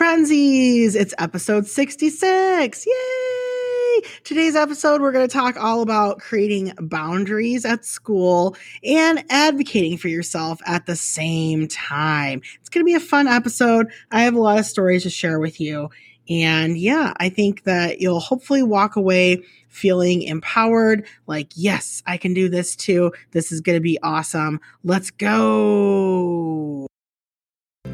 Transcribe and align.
Frenzies, 0.00 0.96
it's 0.96 1.12
episode 1.18 1.66
66. 1.66 2.86
Yay! 2.86 4.00
Today's 4.24 4.56
episode, 4.56 5.02
we're 5.02 5.12
going 5.12 5.28
to 5.28 5.32
talk 5.32 5.58
all 5.58 5.82
about 5.82 6.20
creating 6.20 6.72
boundaries 6.80 7.66
at 7.66 7.84
school 7.84 8.56
and 8.82 9.22
advocating 9.28 9.98
for 9.98 10.08
yourself 10.08 10.58
at 10.64 10.86
the 10.86 10.96
same 10.96 11.68
time. 11.68 12.40
It's 12.60 12.70
going 12.70 12.80
to 12.80 12.86
be 12.86 12.94
a 12.94 12.98
fun 12.98 13.28
episode. 13.28 13.88
I 14.10 14.22
have 14.22 14.32
a 14.32 14.40
lot 14.40 14.58
of 14.58 14.64
stories 14.64 15.02
to 15.02 15.10
share 15.10 15.38
with 15.38 15.60
you. 15.60 15.90
And 16.30 16.78
yeah, 16.78 17.12
I 17.18 17.28
think 17.28 17.64
that 17.64 18.00
you'll 18.00 18.20
hopefully 18.20 18.62
walk 18.62 18.96
away 18.96 19.42
feeling 19.68 20.22
empowered, 20.22 21.06
like, 21.26 21.48
yes, 21.56 22.02
I 22.06 22.16
can 22.16 22.32
do 22.32 22.48
this 22.48 22.74
too. 22.74 23.12
This 23.32 23.52
is 23.52 23.60
going 23.60 23.76
to 23.76 23.82
be 23.82 23.98
awesome. 24.02 24.60
Let's 24.82 25.10
go. 25.10 26.89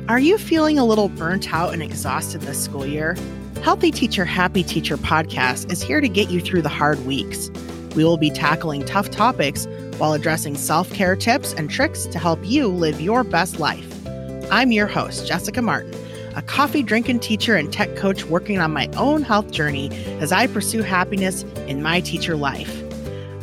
Are 0.09 0.21
you 0.21 0.39
feeling 0.39 0.79
a 0.79 0.85
little 0.85 1.09
burnt 1.09 1.53
out 1.53 1.73
and 1.73 1.83
exhausted 1.83 2.43
this 2.43 2.63
school 2.63 2.87
year? 2.87 3.17
Healthy 3.65 3.91
Teacher, 3.91 4.25
Happy 4.25 4.63
Teacher 4.63 4.97
podcast 4.97 5.73
is 5.73 5.83
here 5.83 6.01
to 6.01 6.09
get 6.09 6.31
you 6.31 6.41
through 6.41 6.63
the 6.63 6.69
hard 6.69 7.05
weeks. 7.05 7.51
We 7.97 8.05
will 8.05 8.17
be 8.17 8.31
tackling 8.31 8.85
tough 8.85 9.11
topics 9.11 9.67
while 9.99 10.13
addressing 10.13 10.55
self 10.55 10.93
care 10.93 11.17
tips 11.17 11.55
and 11.55 11.69
tricks 11.69 12.07
to 12.07 12.21
help 12.21 12.39
you 12.45 12.69
live 12.69 13.01
your 13.01 13.25
best 13.25 13.59
life. 13.59 14.07
I'm 14.53 14.71
your 14.71 14.87
host, 14.87 15.27
Jessica 15.27 15.61
Martin, 15.61 15.93
a 16.37 16.43
coffee 16.43 16.85
drinking 16.85 17.19
teacher 17.19 17.57
and 17.57 17.73
tech 17.73 17.97
coach 17.97 18.25
working 18.27 18.61
on 18.61 18.73
my 18.73 18.87
own 18.97 19.23
health 19.23 19.51
journey 19.51 19.91
as 20.21 20.31
I 20.31 20.47
pursue 20.47 20.83
happiness 20.83 21.43
in 21.67 21.83
my 21.83 22.01
teacher 22.01 22.37
life. 22.37 22.81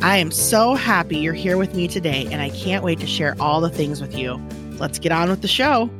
I 0.00 0.16
am 0.16 0.30
so 0.30 0.76
happy 0.76 1.18
you're 1.18 1.34
here 1.34 1.58
with 1.58 1.74
me 1.74 1.88
today, 1.88 2.26
and 2.32 2.40
I 2.40 2.48
can't 2.48 2.82
wait 2.82 3.00
to 3.00 3.06
share 3.06 3.36
all 3.38 3.60
the 3.60 3.68
things 3.68 4.00
with 4.00 4.16
you. 4.16 4.40
Let's 4.78 4.98
get 4.98 5.12
on 5.12 5.28
with 5.28 5.42
the 5.42 5.48
show. 5.48 5.90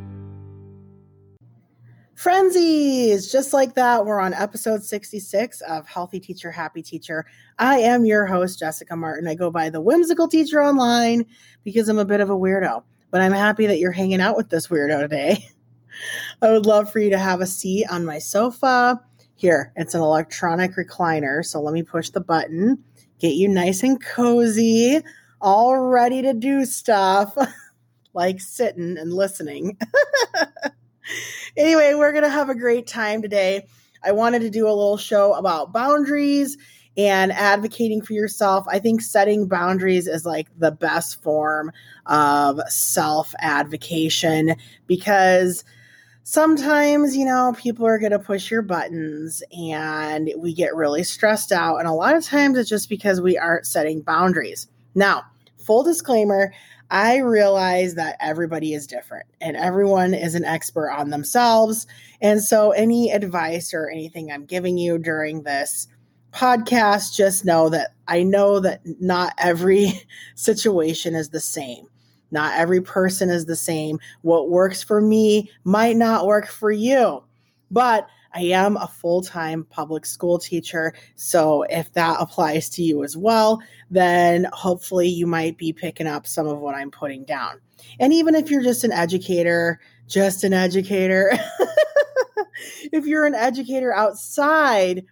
Frenzies, 2.24 3.30
just 3.30 3.52
like 3.52 3.74
that, 3.74 4.06
we're 4.06 4.18
on 4.18 4.32
episode 4.32 4.82
66 4.82 5.60
of 5.60 5.86
Healthy 5.86 6.20
Teacher, 6.20 6.50
Happy 6.50 6.80
Teacher. 6.80 7.26
I 7.58 7.80
am 7.80 8.06
your 8.06 8.24
host, 8.24 8.58
Jessica 8.58 8.96
Martin. 8.96 9.28
I 9.28 9.34
go 9.34 9.50
by 9.50 9.68
the 9.68 9.82
whimsical 9.82 10.26
teacher 10.26 10.62
online 10.62 11.26
because 11.64 11.86
I'm 11.86 11.98
a 11.98 12.04
bit 12.06 12.22
of 12.22 12.30
a 12.30 12.34
weirdo, 12.34 12.82
but 13.10 13.20
I'm 13.20 13.32
happy 13.32 13.66
that 13.66 13.78
you're 13.78 13.92
hanging 13.92 14.22
out 14.22 14.38
with 14.38 14.48
this 14.48 14.68
weirdo 14.68 15.00
today. 15.00 15.46
I 16.40 16.50
would 16.50 16.64
love 16.64 16.90
for 16.90 16.98
you 16.98 17.10
to 17.10 17.18
have 17.18 17.42
a 17.42 17.46
seat 17.46 17.84
on 17.90 18.06
my 18.06 18.20
sofa. 18.20 18.98
Here, 19.34 19.74
it's 19.76 19.92
an 19.92 20.00
electronic 20.00 20.76
recliner. 20.76 21.44
So 21.44 21.60
let 21.60 21.74
me 21.74 21.82
push 21.82 22.08
the 22.08 22.22
button, 22.22 22.82
get 23.18 23.34
you 23.34 23.48
nice 23.48 23.82
and 23.82 24.02
cozy, 24.02 25.02
all 25.42 25.78
ready 25.78 26.22
to 26.22 26.32
do 26.32 26.64
stuff 26.64 27.36
like 28.14 28.40
sitting 28.40 28.96
and 28.96 29.12
listening. 29.12 29.76
anyway, 31.56 31.94
we're 31.94 32.12
going 32.12 32.24
to 32.24 32.30
have 32.30 32.48
a 32.48 32.54
great 32.54 32.86
time 32.86 33.22
today. 33.22 33.66
I 34.02 34.12
wanted 34.12 34.42
to 34.42 34.50
do 34.50 34.66
a 34.66 34.68
little 34.68 34.96
show 34.96 35.34
about 35.34 35.72
boundaries 35.72 36.58
and 36.96 37.32
advocating 37.32 38.02
for 38.02 38.12
yourself. 38.12 38.66
I 38.68 38.78
think 38.78 39.00
setting 39.00 39.46
boundaries 39.46 40.06
is 40.06 40.24
like 40.24 40.48
the 40.58 40.70
best 40.70 41.22
form 41.22 41.72
of 42.06 42.60
self 42.68 43.34
advocation 43.40 44.56
because 44.86 45.64
sometimes, 46.22 47.16
you 47.16 47.24
know, 47.24 47.54
people 47.58 47.86
are 47.86 47.98
going 47.98 48.12
to 48.12 48.18
push 48.18 48.50
your 48.50 48.62
buttons 48.62 49.42
and 49.56 50.30
we 50.36 50.54
get 50.54 50.74
really 50.74 51.02
stressed 51.02 51.52
out. 51.52 51.78
And 51.78 51.88
a 51.88 51.92
lot 51.92 52.14
of 52.14 52.24
times 52.24 52.58
it's 52.58 52.70
just 52.70 52.88
because 52.88 53.20
we 53.20 53.38
aren't 53.38 53.66
setting 53.66 54.00
boundaries. 54.00 54.68
Now, 54.94 55.24
full 55.58 55.82
disclaimer, 55.82 56.52
I 56.90 57.18
realize 57.18 57.94
that 57.94 58.16
everybody 58.20 58.74
is 58.74 58.86
different 58.86 59.26
and 59.40 59.56
everyone 59.56 60.14
is 60.14 60.34
an 60.34 60.44
expert 60.44 60.90
on 60.90 61.10
themselves. 61.10 61.86
And 62.20 62.42
so, 62.42 62.70
any 62.72 63.10
advice 63.10 63.72
or 63.74 63.88
anything 63.88 64.30
I'm 64.30 64.44
giving 64.44 64.78
you 64.78 64.98
during 64.98 65.42
this 65.42 65.88
podcast, 66.32 67.14
just 67.14 67.44
know 67.44 67.68
that 67.70 67.94
I 68.08 68.22
know 68.22 68.60
that 68.60 68.80
not 69.00 69.32
every 69.38 70.02
situation 70.34 71.14
is 71.14 71.30
the 71.30 71.40
same. 71.40 71.86
Not 72.30 72.58
every 72.58 72.80
person 72.80 73.30
is 73.30 73.46
the 73.46 73.56
same. 73.56 74.00
What 74.22 74.50
works 74.50 74.82
for 74.82 75.00
me 75.00 75.50
might 75.62 75.96
not 75.96 76.26
work 76.26 76.48
for 76.48 76.72
you. 76.72 77.22
But 77.70 78.08
I 78.34 78.40
am 78.40 78.76
a 78.76 78.88
full 78.88 79.22
time 79.22 79.64
public 79.64 80.04
school 80.04 80.38
teacher. 80.38 80.92
So 81.14 81.62
if 81.62 81.92
that 81.92 82.16
applies 82.20 82.68
to 82.70 82.82
you 82.82 83.04
as 83.04 83.16
well, 83.16 83.62
then 83.90 84.48
hopefully 84.52 85.08
you 85.08 85.26
might 85.26 85.56
be 85.56 85.72
picking 85.72 86.06
up 86.06 86.26
some 86.26 86.46
of 86.48 86.58
what 86.58 86.74
I'm 86.74 86.90
putting 86.90 87.24
down. 87.24 87.60
And 88.00 88.12
even 88.12 88.34
if 88.34 88.50
you're 88.50 88.62
just 88.62 88.82
an 88.82 88.92
educator, 88.92 89.80
just 90.08 90.42
an 90.42 90.52
educator, 90.52 91.32
if 92.92 93.06
you're 93.06 93.26
an 93.26 93.34
educator 93.34 93.94
outside 93.94 95.04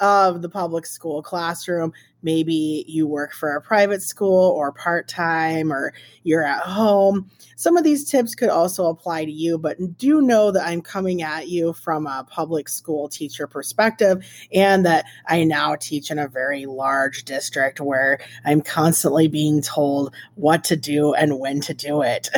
of 0.00 0.42
the 0.42 0.48
public 0.48 0.86
school 0.86 1.22
classroom. 1.22 1.92
Maybe 2.22 2.84
you 2.88 3.06
work 3.06 3.32
for 3.32 3.54
a 3.54 3.60
private 3.60 4.02
school 4.02 4.50
or 4.50 4.72
part 4.72 5.08
time 5.08 5.72
or 5.72 5.92
you're 6.22 6.44
at 6.44 6.62
home. 6.62 7.30
Some 7.56 7.76
of 7.76 7.84
these 7.84 8.08
tips 8.10 8.34
could 8.34 8.48
also 8.48 8.86
apply 8.86 9.26
to 9.26 9.30
you, 9.30 9.58
but 9.58 9.98
do 9.98 10.22
know 10.22 10.50
that 10.50 10.66
I'm 10.66 10.80
coming 10.80 11.22
at 11.22 11.48
you 11.48 11.72
from 11.74 12.06
a 12.06 12.26
public 12.28 12.68
school 12.68 13.08
teacher 13.08 13.46
perspective 13.46 14.24
and 14.52 14.84
that 14.86 15.04
I 15.26 15.44
now 15.44 15.76
teach 15.76 16.10
in 16.10 16.18
a 16.18 16.28
very 16.28 16.66
large 16.66 17.24
district 17.24 17.80
where 17.80 18.18
I'm 18.44 18.62
constantly 18.62 19.28
being 19.28 19.62
told 19.62 20.14
what 20.34 20.64
to 20.64 20.76
do 20.76 21.12
and 21.14 21.38
when 21.38 21.60
to 21.62 21.74
do 21.74 22.02
it. 22.02 22.30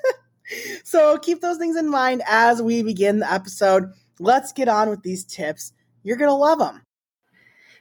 so 0.84 1.18
keep 1.18 1.40
those 1.40 1.58
things 1.58 1.76
in 1.76 1.90
mind 1.90 2.22
as 2.26 2.62
we 2.62 2.82
begin 2.82 3.18
the 3.18 3.30
episode. 3.30 3.92
Let's 4.18 4.52
get 4.52 4.68
on 4.68 4.88
with 4.88 5.02
these 5.02 5.24
tips 5.24 5.72
you're 6.02 6.16
going 6.16 6.30
to 6.30 6.34
love 6.34 6.58
them. 6.58 6.82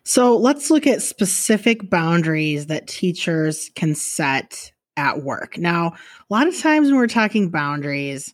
So 0.03 0.37
let's 0.37 0.71
look 0.71 0.87
at 0.87 1.01
specific 1.01 1.89
boundaries 1.89 2.67
that 2.67 2.87
teachers 2.87 3.69
can 3.75 3.95
set 3.95 4.71
at 4.97 5.21
work. 5.23 5.57
Now, 5.57 5.93
a 5.93 6.33
lot 6.33 6.47
of 6.47 6.59
times 6.59 6.87
when 6.87 6.97
we're 6.97 7.07
talking 7.07 7.51
boundaries, 7.51 8.33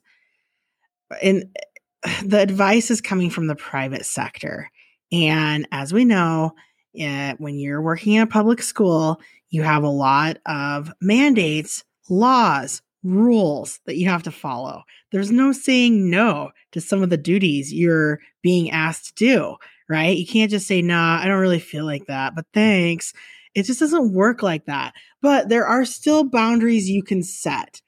and 1.22 1.46
the 2.23 2.40
advice 2.40 2.91
is 2.91 3.01
coming 3.01 3.29
from 3.29 3.47
the 3.47 3.56
private 3.56 4.06
sector. 4.06 4.69
And 5.12 5.68
as 5.72 5.94
we 5.94 6.06
know, 6.06 6.53
uh, 7.00 7.34
when 7.38 7.56
you're 7.56 7.81
working 7.81 8.13
in 8.13 8.22
a 8.22 8.28
public 8.28 8.62
school, 8.62 9.19
you 9.50 9.63
have 9.63 9.84
a 9.84 9.90
lot 9.90 10.38
of 10.46 10.91
mandates, 11.02 11.84
laws, 12.09 12.81
rules 13.03 13.79
that 13.85 13.97
you 13.97 14.09
have 14.09 14.23
to 14.23 14.31
follow. 14.31 14.84
There's 15.12 15.31
no 15.31 15.52
saying 15.52 16.09
no 16.09 16.52
to 16.72 16.81
some 16.81 17.03
of 17.03 17.09
the 17.09 17.17
duties 17.17 17.72
you're 17.72 18.19
being 18.41 18.72
asked 18.72 19.17
to 19.17 19.25
do 19.25 19.56
right? 19.90 20.18
You 20.18 20.25
can't 20.25 20.51
just 20.51 20.68
say, 20.68 20.81
nah, 20.81 21.19
I 21.22 21.28
don't 21.28 21.40
really 21.40 21.59
feel 21.59 21.85
like 21.85 22.07
that, 22.07 22.35
but 22.35 22.46
thanks. 22.53 23.13
It 23.53 23.63
just 23.63 23.79
doesn't 23.79 24.13
work 24.13 24.44
like 24.44 24.66
that. 24.66 24.94
But 25.22 25.50
there 25.50 25.66
are 25.66 25.85
still 25.85 26.23
boundaries 26.23 26.90
you 26.90 27.03
can 27.03 27.23
set. 27.23 27.81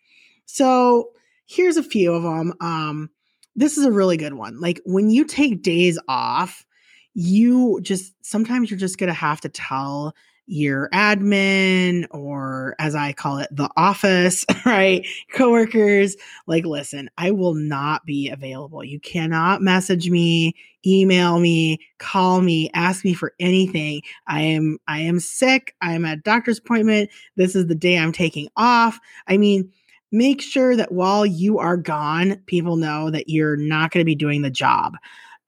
So 0.46 1.10
here's 1.46 1.78
a 1.78 1.84
few 1.84 2.14
of 2.14 2.24
them. 2.24 2.54
Um, 2.62 3.10
this 3.56 3.78
is 3.78 3.86
a 3.86 3.92
really 3.92 4.18
good 4.18 4.34
one. 4.34 4.60
Like 4.60 4.80
when 4.86 5.10
you 5.10 5.26
take 5.26 5.64
days 5.64 6.00
off, 6.08 6.66
you 7.14 7.80
just 7.82 8.14
sometimes 8.24 8.70
you're 8.70 8.80
just 8.80 9.00
going 9.00 9.08
to 9.08 9.14
have 9.14 9.42
to 9.42 9.50
tell 9.50 10.14
your 10.48 10.90
admin 10.94 12.08
or 12.12 12.76
as 12.80 12.96
I 12.96 13.12
call 13.14 13.38
it, 13.40 13.50
the 13.52 13.70
office, 13.78 14.46
right? 14.66 15.06
Coworkers, 15.32 16.16
like, 16.48 16.66
listen, 16.66 17.10
I 17.18 17.32
will 17.32 17.54
not 17.54 18.06
be 18.06 18.30
available. 18.30 18.84
You 18.84 19.00
cannot 19.00 19.62
message 19.62 20.10
me, 20.10 20.56
email 20.86 21.40
me, 21.40 21.80
call 22.00 22.42
me, 22.42 22.70
ask 22.74 23.04
me 23.04 23.14
for 23.14 23.34
anything. 23.40 24.02
I 24.28 24.42
am, 24.42 24.80
I 24.88 25.02
am 25.02 25.20
sick. 25.20 25.76
I'm 25.82 26.06
at 26.06 26.24
doctor's 26.24 26.60
appointment. 26.60 27.10
This 27.36 27.56
is 27.56 27.68
the 27.68 27.76
day 27.76 27.98
I'm 27.98 28.14
taking 28.14 28.48
off. 28.56 29.00
I 29.28 29.38
mean, 29.38 29.70
make 30.14 30.42
sure 30.42 30.78
that 30.78 30.94
while 30.94 31.26
you 31.26 31.60
are 31.60 31.78
gone, 31.78 32.38
people 32.46 32.78
know 32.78 33.12
that 33.12 33.28
you're 33.28 33.58
not 33.58 33.92
going 33.92 34.02
to 34.02 34.06
be 34.06 34.16
doing 34.16 34.42
the 34.42 34.50
job 34.50 34.96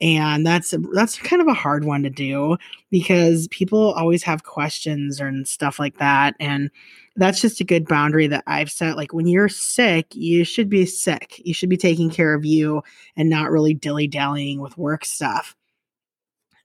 and 0.01 0.46
that's 0.46 0.74
that's 0.94 1.18
kind 1.18 1.42
of 1.42 1.48
a 1.48 1.54
hard 1.54 1.84
one 1.84 2.04
to 2.04 2.10
do 2.10 2.57
because 2.90 3.48
people 3.50 3.94
always 3.94 4.24
have 4.24 4.44
questions 4.44 5.19
and 5.19 5.48
stuff 5.48 5.78
like 5.80 5.98
that. 5.98 6.36
And 6.40 6.72
that's 7.16 7.42
just 7.42 7.60
a 7.60 7.66
good 7.66 7.88
boundary 7.88 8.28
that 8.28 8.44
I've 8.48 8.72
set. 8.72 8.96
Like 8.96 9.13
when 9.13 9.28
you're 9.28 9.50
sick 9.50 10.07
you 10.16 10.44
should 10.44 10.69
be 10.69 10.86
sick. 10.86 11.42
You 11.44 11.54
should 11.54 11.69
be 11.69 11.78
taking 11.78 12.10
care 12.10 12.34
of 12.34 12.46
you 12.46 12.81
and 13.18 13.30
not 13.30 13.51
really 13.51 13.74
dilly-dallying 13.74 14.62
with 14.62 14.78
work 14.78 15.04
stuff. 15.06 15.56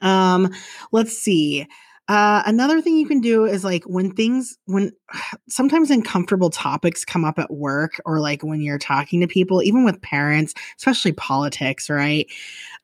Um 0.01 0.53
let's 0.93 1.17
see 1.17 1.67
uh, 2.09 2.43
another 2.45 2.83
thing 2.83 2.97
you 2.97 3.07
can 3.07 3.21
do 3.21 3.45
is 3.45 3.65
like 3.65 3.85
when 3.85 4.11
things, 4.13 4.59
when 4.67 4.93
sometimes 5.49 5.91
uncomfortable 5.91 6.51
topics 6.51 7.05
come 7.05 7.25
up 7.25 7.39
at 7.39 7.51
work 7.51 8.01
or 8.05 8.21
like 8.21 8.43
when 8.43 8.61
you're 8.61 8.79
talking 8.79 9.21
to 9.21 9.27
people, 9.27 9.63
even 9.63 9.85
with 9.85 10.01
parents, 10.03 10.55
especially 10.77 11.13
politics, 11.13 11.89
right? 11.89 12.27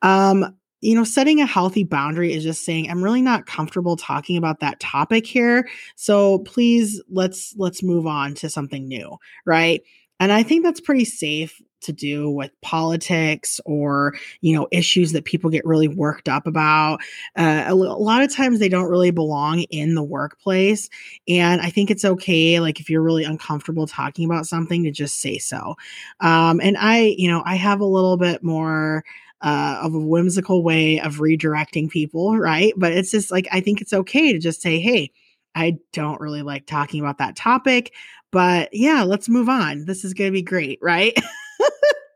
Um, 0.01 0.55
you 0.81 0.95
know, 0.95 1.03
setting 1.03 1.39
a 1.39 1.45
healthy 1.45 1.83
boundary 1.83 2.33
is 2.33 2.43
just 2.43 2.65
saying, 2.65 2.89
I'm 2.89 3.03
really 3.03 3.21
not 3.21 3.45
comfortable 3.45 3.95
talking 3.95 4.35
about 4.35 4.61
that 4.61 4.79
topic 4.79 5.27
here. 5.27 5.69
So 5.95 6.39
please 6.39 6.99
let's 7.07 7.53
let's 7.55 7.83
move 7.83 8.07
on 8.07 8.33
to 8.35 8.49
something 8.49 8.87
new, 8.87 9.17
right? 9.45 9.81
And 10.19 10.31
I 10.31 10.41
think 10.41 10.63
that's 10.63 10.81
pretty 10.81 11.05
safe 11.05 11.61
to 11.81 11.91
do 11.91 12.29
with 12.29 12.51
politics 12.61 13.59
or 13.65 14.13
you 14.41 14.55
know 14.55 14.67
issues 14.71 15.11
that 15.11 15.25
people 15.25 15.49
get 15.49 15.65
really 15.65 15.87
worked 15.87 16.29
up 16.29 16.47
about 16.47 16.99
uh, 17.37 17.69
lot 17.73 18.23
of 18.23 18.33
times 18.33 18.59
they 18.59 18.69
don't 18.69 18.89
really 18.89 19.11
belong 19.11 19.61
in 19.69 19.95
the 19.95 20.03
workplace 20.03 20.89
and 21.27 21.61
i 21.61 21.69
think 21.69 21.91
it's 21.91 22.05
okay 22.05 22.59
like 22.59 22.79
if 22.79 22.89
you're 22.89 23.01
really 23.01 23.23
uncomfortable 23.23 23.87
talking 23.87 24.25
about 24.25 24.45
something 24.45 24.83
to 24.83 24.91
just 24.91 25.19
say 25.19 25.37
so 25.37 25.75
um, 26.19 26.59
and 26.61 26.77
i 26.77 27.15
you 27.17 27.29
know 27.29 27.41
i 27.45 27.55
have 27.55 27.79
a 27.79 27.85
little 27.85 28.17
bit 28.17 28.43
more 28.43 29.03
uh, 29.41 29.79
of 29.81 29.95
a 29.95 29.99
whimsical 29.99 30.63
way 30.63 30.99
of 30.99 31.15
redirecting 31.15 31.89
people, 31.89 32.37
right? 32.37 32.73
But 32.77 32.93
it's 32.93 33.11
just 33.11 33.31
like, 33.31 33.47
I 33.51 33.59
think 33.59 33.81
it's 33.81 33.93
okay 33.93 34.31
to 34.33 34.39
just 34.39 34.61
say, 34.61 34.79
hey, 34.79 35.11
I 35.55 35.77
don't 35.93 36.21
really 36.21 36.43
like 36.43 36.65
talking 36.65 36.99
about 36.99 37.17
that 37.17 37.35
topic, 37.35 37.93
but 38.31 38.69
yeah, 38.71 39.03
let's 39.03 39.27
move 39.27 39.49
on. 39.49 39.85
This 39.85 40.05
is 40.05 40.13
going 40.13 40.29
to 40.29 40.33
be 40.33 40.41
great, 40.41 40.79
right? 40.81 41.17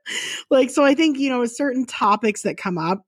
like, 0.50 0.69
so 0.69 0.84
I 0.84 0.96
think, 0.96 1.18
you 1.18 1.30
know, 1.30 1.46
certain 1.46 1.86
topics 1.86 2.44
that 2.44 2.57
come 2.57 2.78
up, 2.78 3.06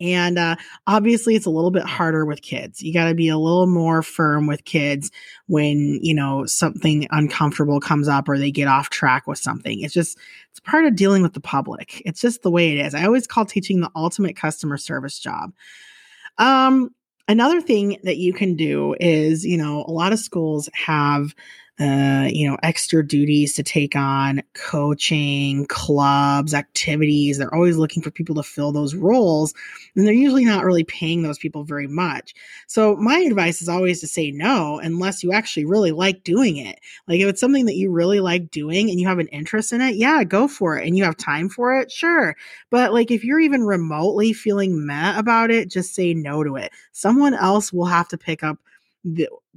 and 0.00 0.38
uh, 0.38 0.56
obviously, 0.86 1.34
it's 1.34 1.46
a 1.46 1.50
little 1.50 1.72
bit 1.72 1.82
harder 1.82 2.24
with 2.24 2.40
kids. 2.40 2.80
You 2.82 2.92
got 2.92 3.08
to 3.08 3.14
be 3.14 3.28
a 3.28 3.36
little 3.36 3.66
more 3.66 4.02
firm 4.02 4.46
with 4.46 4.64
kids 4.64 5.10
when, 5.46 5.98
you 6.02 6.14
know, 6.14 6.46
something 6.46 7.08
uncomfortable 7.10 7.80
comes 7.80 8.06
up 8.06 8.28
or 8.28 8.38
they 8.38 8.52
get 8.52 8.68
off 8.68 8.90
track 8.90 9.26
with 9.26 9.38
something. 9.38 9.80
It's 9.80 9.94
just, 9.94 10.16
it's 10.50 10.60
part 10.60 10.84
of 10.84 10.94
dealing 10.94 11.22
with 11.22 11.32
the 11.32 11.40
public. 11.40 12.00
It's 12.06 12.20
just 12.20 12.42
the 12.42 12.50
way 12.50 12.78
it 12.78 12.86
is. 12.86 12.94
I 12.94 13.06
always 13.06 13.26
call 13.26 13.44
teaching 13.44 13.80
the 13.80 13.90
ultimate 13.96 14.36
customer 14.36 14.76
service 14.76 15.18
job. 15.18 15.52
Um, 16.38 16.90
another 17.26 17.60
thing 17.60 17.98
that 18.04 18.18
you 18.18 18.32
can 18.32 18.54
do 18.54 18.94
is, 19.00 19.44
you 19.44 19.56
know, 19.56 19.84
a 19.84 19.90
lot 19.90 20.12
of 20.12 20.20
schools 20.20 20.68
have 20.74 21.34
uh, 21.80 22.26
you 22.28 22.48
know, 22.48 22.56
extra 22.62 23.06
duties 23.06 23.54
to 23.54 23.62
take 23.62 23.94
on, 23.94 24.42
coaching, 24.54 25.64
clubs, 25.66 26.52
activities. 26.52 27.38
They're 27.38 27.54
always 27.54 27.76
looking 27.76 28.02
for 28.02 28.10
people 28.10 28.34
to 28.34 28.42
fill 28.42 28.72
those 28.72 28.96
roles, 28.96 29.54
and 29.94 30.06
they're 30.06 30.12
usually 30.14 30.44
not 30.44 30.64
really 30.64 30.82
paying 30.82 31.22
those 31.22 31.38
people 31.38 31.62
very 31.62 31.86
much. 31.86 32.34
So, 32.66 32.96
my 32.96 33.18
advice 33.18 33.62
is 33.62 33.68
always 33.68 34.00
to 34.00 34.08
say 34.08 34.32
no 34.32 34.80
unless 34.80 35.22
you 35.22 35.32
actually 35.32 35.66
really 35.66 35.92
like 35.92 36.24
doing 36.24 36.56
it. 36.56 36.80
Like, 37.06 37.20
if 37.20 37.28
it's 37.28 37.40
something 37.40 37.66
that 37.66 37.76
you 37.76 37.90
really 37.92 38.20
like 38.20 38.50
doing 38.50 38.90
and 38.90 38.98
you 38.98 39.06
have 39.06 39.20
an 39.20 39.28
interest 39.28 39.72
in 39.72 39.80
it, 39.80 39.94
yeah, 39.94 40.24
go 40.24 40.48
for 40.48 40.76
it. 40.78 40.86
And 40.86 40.96
you 40.96 41.04
have 41.04 41.16
time 41.16 41.48
for 41.48 41.78
it, 41.78 41.92
sure. 41.92 42.36
But, 42.70 42.92
like, 42.92 43.10
if 43.12 43.22
you're 43.22 43.40
even 43.40 43.62
remotely 43.62 44.32
feeling 44.32 44.84
meh 44.84 45.16
about 45.16 45.50
it, 45.50 45.70
just 45.70 45.94
say 45.94 46.12
no 46.12 46.42
to 46.42 46.56
it. 46.56 46.72
Someone 46.92 47.34
else 47.34 47.72
will 47.72 47.86
have 47.86 48.08
to 48.08 48.18
pick 48.18 48.42
up 48.42 48.58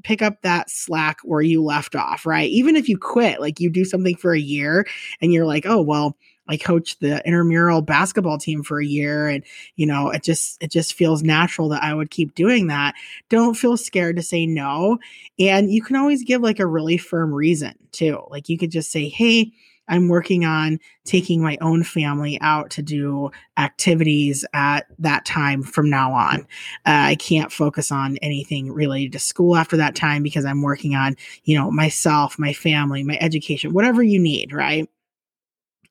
pick 0.03 0.21
up 0.21 0.41
that 0.41 0.69
slack 0.69 1.19
where 1.23 1.41
you 1.41 1.63
left 1.63 1.95
off, 1.95 2.25
right? 2.25 2.49
Even 2.49 2.75
if 2.75 2.87
you 2.87 2.97
quit, 2.97 3.39
like 3.39 3.59
you 3.59 3.69
do 3.69 3.85
something 3.85 4.15
for 4.15 4.33
a 4.33 4.39
year 4.39 4.85
and 5.21 5.33
you're 5.33 5.45
like, 5.45 5.65
oh, 5.65 5.81
well, 5.81 6.17
I 6.47 6.57
coached 6.57 6.99
the 6.99 7.25
intramural 7.25 7.81
basketball 7.81 8.37
team 8.37 8.61
for 8.63 8.81
a 8.81 8.85
year 8.85 9.27
and 9.27 9.43
you 9.77 9.85
know 9.85 10.09
it 10.09 10.21
just 10.23 10.61
it 10.61 10.69
just 10.69 10.93
feels 10.93 11.23
natural 11.23 11.69
that 11.69 11.83
I 11.83 11.93
would 11.93 12.11
keep 12.11 12.35
doing 12.35 12.67
that. 12.67 12.95
Don't 13.29 13.53
feel 13.53 13.77
scared 13.77 14.17
to 14.17 14.21
say 14.21 14.45
no 14.45 14.97
and 15.39 15.71
you 15.71 15.81
can 15.81 15.95
always 15.95 16.23
give 16.23 16.41
like 16.41 16.59
a 16.59 16.65
really 16.65 16.97
firm 16.97 17.33
reason 17.33 17.73
too. 17.91 18.21
Like 18.29 18.49
you 18.49 18.57
could 18.57 18.71
just 18.71 18.91
say, 18.91 19.07
"Hey, 19.07 19.53
I'm 19.87 20.07
working 20.07 20.45
on 20.45 20.79
taking 21.05 21.41
my 21.41 21.57
own 21.61 21.83
family 21.83 22.39
out 22.41 22.69
to 22.71 22.81
do 22.81 23.31
activities 23.57 24.45
at 24.53 24.85
that 24.99 25.25
time 25.25 25.63
from 25.63 25.89
now 25.89 26.13
on. 26.13 26.41
Uh, 26.85 27.11
I 27.11 27.15
can't 27.15 27.51
focus 27.51 27.91
on 27.91 28.17
anything 28.17 28.71
related 28.71 29.11
to 29.13 29.19
school 29.19 29.55
after 29.55 29.77
that 29.77 29.95
time 29.95 30.23
because 30.23 30.45
I'm 30.45 30.61
working 30.61 30.95
on, 30.95 31.15
you 31.43 31.57
know, 31.57 31.71
myself, 31.71 32.39
my 32.39 32.53
family, 32.53 33.03
my 33.03 33.17
education, 33.19 33.73
whatever 33.73 34.01
you 34.01 34.19
need, 34.19 34.53
right? 34.53 34.87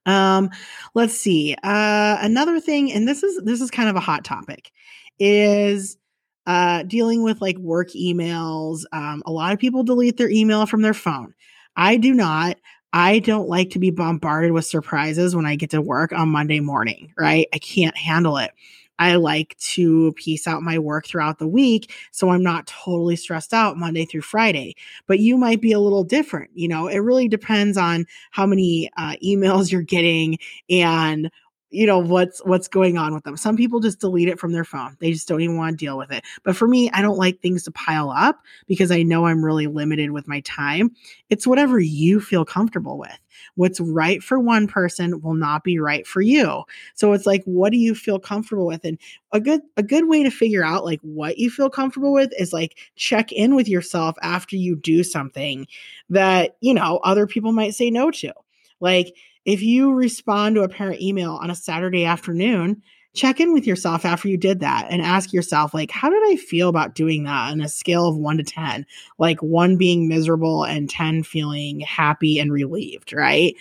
Um, 0.07 0.51
let's 0.95 1.15
see. 1.15 1.55
Uh, 1.63 2.19
another 2.21 2.61
thing, 2.61 2.93
and 2.93 3.07
this 3.07 3.23
is 3.23 3.43
this 3.45 3.61
is 3.61 3.71
kind 3.71 3.89
of 3.89 3.97
a 3.97 4.01
hot 4.01 4.25
topic, 4.25 4.71
is 5.19 5.99
uh, 6.47 6.83
dealing 6.85 7.23
with 7.23 7.41
like 7.41 7.59
work 7.59 7.91
emails. 7.91 8.85
Um, 8.93 9.23
a 9.27 9.31
lot 9.31 9.53
of 9.53 9.59
people 9.59 9.83
delete 9.83 10.17
their 10.17 10.31
email 10.31 10.67
from 10.67 10.83
their 10.83 10.95
phone. 10.95 11.35
I 11.77 11.97
do 11.97 12.13
not. 12.15 12.57
I 12.93 13.21
don't 13.21 13.49
like 13.49 13.71
to 13.71 13.79
be 13.79 13.91
bombarded 13.91 14.53
with 14.53 14.65
surprises 14.67 15.37
when 15.37 15.47
I 15.47 15.57
get 15.57 15.71
to 15.71 15.81
work 15.81 16.13
on 16.13 16.29
Monday 16.29 16.61
morning, 16.61 17.13
right? 17.17 17.47
I 17.53 17.59
can't 17.59 17.97
handle 17.97 18.37
it. 18.37 18.51
I 18.99 19.15
like 19.17 19.57
to 19.59 20.13
piece 20.13 20.47
out 20.47 20.63
my 20.63 20.79
work 20.79 21.07
throughout 21.07 21.39
the 21.39 21.49
week 21.49 21.91
so 22.13 22.29
I'm 22.29 22.43
not 22.43 22.67
totally 22.67 23.17
stressed 23.17 23.55
out 23.55 23.79
Monday 23.79 24.05
through 24.05 24.21
Friday. 24.21 24.77
But 25.07 25.21
you 25.21 25.39
might 25.39 25.63
be 25.63 25.73
a 25.73 25.81
little 25.81 26.05
different. 26.05 26.51
You 26.55 26.69
know, 26.69 26.87
it 26.87 26.99
really 26.99 27.27
depends 27.27 27.79
on 27.79 28.07
how 28.31 28.45
many 28.45 28.91
uh, 28.99 29.17
emails 29.25 29.73
you're 29.73 29.83
getting 29.83 30.39
and 30.69 31.31
you 31.71 31.87
know 31.87 31.99
what's 31.99 32.41
what's 32.45 32.69
going 32.69 32.99
on 32.99 33.15
with 33.15 33.25
them. 33.25 33.37
Some 33.37 33.57
people 33.57 33.81
just 33.81 34.01
delete 34.01 34.29
it 34.29 34.39
from 34.39 34.53
their 34.53 34.65
phone. 34.65 34.97
They 35.01 35.13
just 35.13 35.29
don't 35.29 35.41
even 35.41 35.57
want 35.57 35.79
to 35.79 35.85
deal 35.85 35.97
with 35.97 36.11
it. 36.11 36.25
But 36.43 36.57
for 36.57 36.67
me 36.67 36.91
i 36.93 37.03
don't 37.03 37.19
like 37.19 37.41
things 37.41 37.63
to 37.65 37.71
pile 37.71 38.11
up 38.11 38.41
because 38.67 38.91
i 38.91 39.03
know 39.03 39.27
i'm 39.27 39.45
really 39.45 39.67
limited 39.67 40.11
with 40.11 40.29
my 40.29 40.41
time. 40.41 40.95
It's 41.29 41.47
whatever 41.47 41.79
you 41.79 42.21
feel 42.21 42.45
comfortable 42.45 42.99
with. 42.99 43.19
What's 43.55 43.81
right 43.81 44.23
for 44.23 44.39
one 44.39 44.67
person 44.67 45.21
will 45.23 45.35
not 45.35 45.65
be 45.65 45.79
right 45.79 46.07
for 46.07 46.21
you. 46.21 46.65
So 46.95 47.13
it's 47.13 47.27
like 47.27 47.43
what 47.45 47.71
do 47.71 47.79
you 47.79 47.95
feel 47.95 48.19
comfortable 48.19 48.67
with? 48.67 48.85
And 48.85 48.99
a 49.33 49.41
good 49.41 49.63
a 49.77 49.83
good 49.83 50.09
way 50.09 50.23
to 50.23 50.31
figure 50.31 50.65
out 50.65 50.85
like 50.85 51.01
what 51.03 51.39
you 51.39 51.51
feel 51.51 51.71
comfortable 51.71 52.13
with 52.13 52.33
is 52.39 52.53
like 52.53 52.77
check 52.97 53.33
in 53.33 53.55
with 53.55 53.69
yourself 53.69 54.17
after 54.23 54.57
you 54.57 54.77
do 54.77 55.05
something 55.05 55.67
that 56.09 56.57
you 56.61 56.75
know 56.75 56.99
other 57.05 57.27
people 57.27 57.53
might 57.53 57.75
say 57.75 57.91
no 57.91 58.11
to. 58.11 58.33
Like 58.81 59.15
if 59.45 59.63
you 59.63 59.93
respond 59.93 60.55
to 60.55 60.63
a 60.63 60.69
parent 60.69 61.01
email 61.01 61.39
on 61.43 61.51
a 61.51 61.55
Saturday 61.55 62.05
afternoon, 62.05 62.83
check 63.15 63.41
in 63.41 63.53
with 63.53 63.67
yourself 63.67 64.05
after 64.05 64.29
you 64.29 64.37
did 64.37 64.61
that 64.61 64.87
and 64.91 65.03
ask 65.03 65.33
yourself 65.33 65.75
like 65.75 65.91
how 65.91 66.09
did 66.09 66.23
i 66.31 66.37
feel 66.37 66.69
about 66.69 66.95
doing 66.95 67.25
that 67.25 67.51
on 67.51 67.61
a 67.61 67.69
scale 67.69 68.07
of 68.07 68.17
1 68.17 68.37
to 68.39 68.45
10 68.45 68.87
like 69.19 69.43
1 69.43 69.77
being 69.77 70.07
miserable 70.07 70.65
and 70.65 70.89
10 70.89 71.25
feeling 71.25 71.81
happy 71.81 72.39
and 72.39 72.53
relieved 72.53 73.13
right 73.13 73.57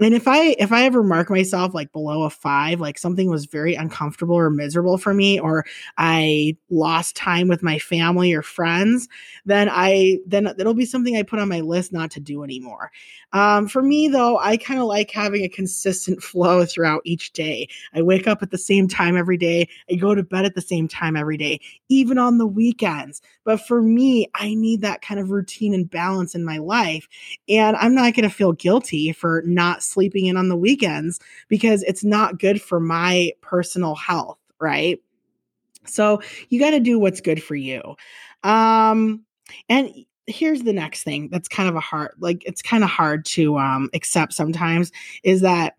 and 0.00 0.14
if 0.14 0.28
i 0.28 0.54
if 0.58 0.72
i 0.72 0.84
ever 0.84 1.02
mark 1.02 1.30
myself 1.30 1.74
like 1.74 1.90
below 1.92 2.24
a 2.24 2.30
five 2.30 2.80
like 2.80 2.98
something 2.98 3.30
was 3.30 3.46
very 3.46 3.74
uncomfortable 3.74 4.34
or 4.34 4.50
miserable 4.50 4.98
for 4.98 5.14
me 5.14 5.40
or 5.40 5.64
i 5.98 6.56
lost 6.70 7.16
time 7.16 7.48
with 7.48 7.62
my 7.62 7.78
family 7.78 8.32
or 8.32 8.42
friends 8.42 9.08
then 9.46 9.68
i 9.70 10.18
then 10.26 10.46
it'll 10.58 10.74
be 10.74 10.84
something 10.84 11.16
i 11.16 11.22
put 11.22 11.38
on 11.38 11.48
my 11.48 11.60
list 11.60 11.92
not 11.92 12.10
to 12.10 12.20
do 12.20 12.42
anymore. 12.42 12.90
Um, 13.32 13.68
for 13.68 13.82
me 13.82 14.08
though 14.08 14.38
i 14.38 14.56
kind 14.56 14.80
of 14.80 14.86
like 14.86 15.10
having 15.10 15.44
a 15.44 15.48
consistent 15.48 16.22
flow 16.26 16.64
throughout 16.64 17.02
each 17.04 17.32
day. 17.32 17.68
I 17.94 18.02
wake 18.02 18.26
up 18.26 18.42
at 18.42 18.50
the 18.50 18.58
same 18.58 18.88
time 18.88 19.16
every 19.16 19.36
day. 19.36 19.68
I 19.90 19.94
go 19.94 20.14
to 20.14 20.22
bed 20.22 20.44
at 20.44 20.54
the 20.54 20.60
same 20.60 20.88
time 20.88 21.16
every 21.16 21.36
day 21.36 21.60
even 21.88 22.18
on 22.18 22.38
the 22.38 22.46
weekends. 22.46 23.22
But 23.44 23.58
for 23.66 23.80
me 23.80 24.28
i 24.34 24.54
need 24.54 24.82
that 24.82 25.02
kind 25.02 25.20
of 25.20 25.30
routine 25.30 25.72
and 25.72 25.88
balance 25.88 26.34
in 26.34 26.44
my 26.44 26.58
life. 26.58 27.08
And 27.48 27.76
i'm 27.76 27.94
not 27.94 28.14
going 28.14 28.28
to 28.28 28.34
feel 28.34 28.52
guilty 28.52 29.12
for 29.12 29.42
not 29.46 29.82
sleeping 29.86 30.26
in 30.26 30.36
on 30.36 30.48
the 30.48 30.56
weekends 30.56 31.20
because 31.48 31.82
it's 31.84 32.04
not 32.04 32.38
good 32.38 32.60
for 32.60 32.80
my 32.80 33.32
personal 33.40 33.94
health, 33.94 34.38
right? 34.60 35.00
So 35.84 36.20
you 36.48 36.58
got 36.58 36.70
to 36.70 36.80
do 36.80 36.98
what's 36.98 37.20
good 37.20 37.42
for 37.42 37.54
you. 37.54 37.96
Um, 38.42 39.22
and 39.68 39.90
here's 40.26 40.62
the 40.62 40.72
next 40.72 41.04
thing 41.04 41.28
that's 41.30 41.48
kind 41.48 41.68
of 41.68 41.76
a 41.76 41.80
hard, 41.80 42.12
like 42.18 42.44
it's 42.44 42.62
kind 42.62 42.82
of 42.82 42.90
hard 42.90 43.24
to 43.26 43.58
um, 43.58 43.88
accept 43.94 44.32
sometimes 44.32 44.90
is 45.22 45.40
that 45.42 45.76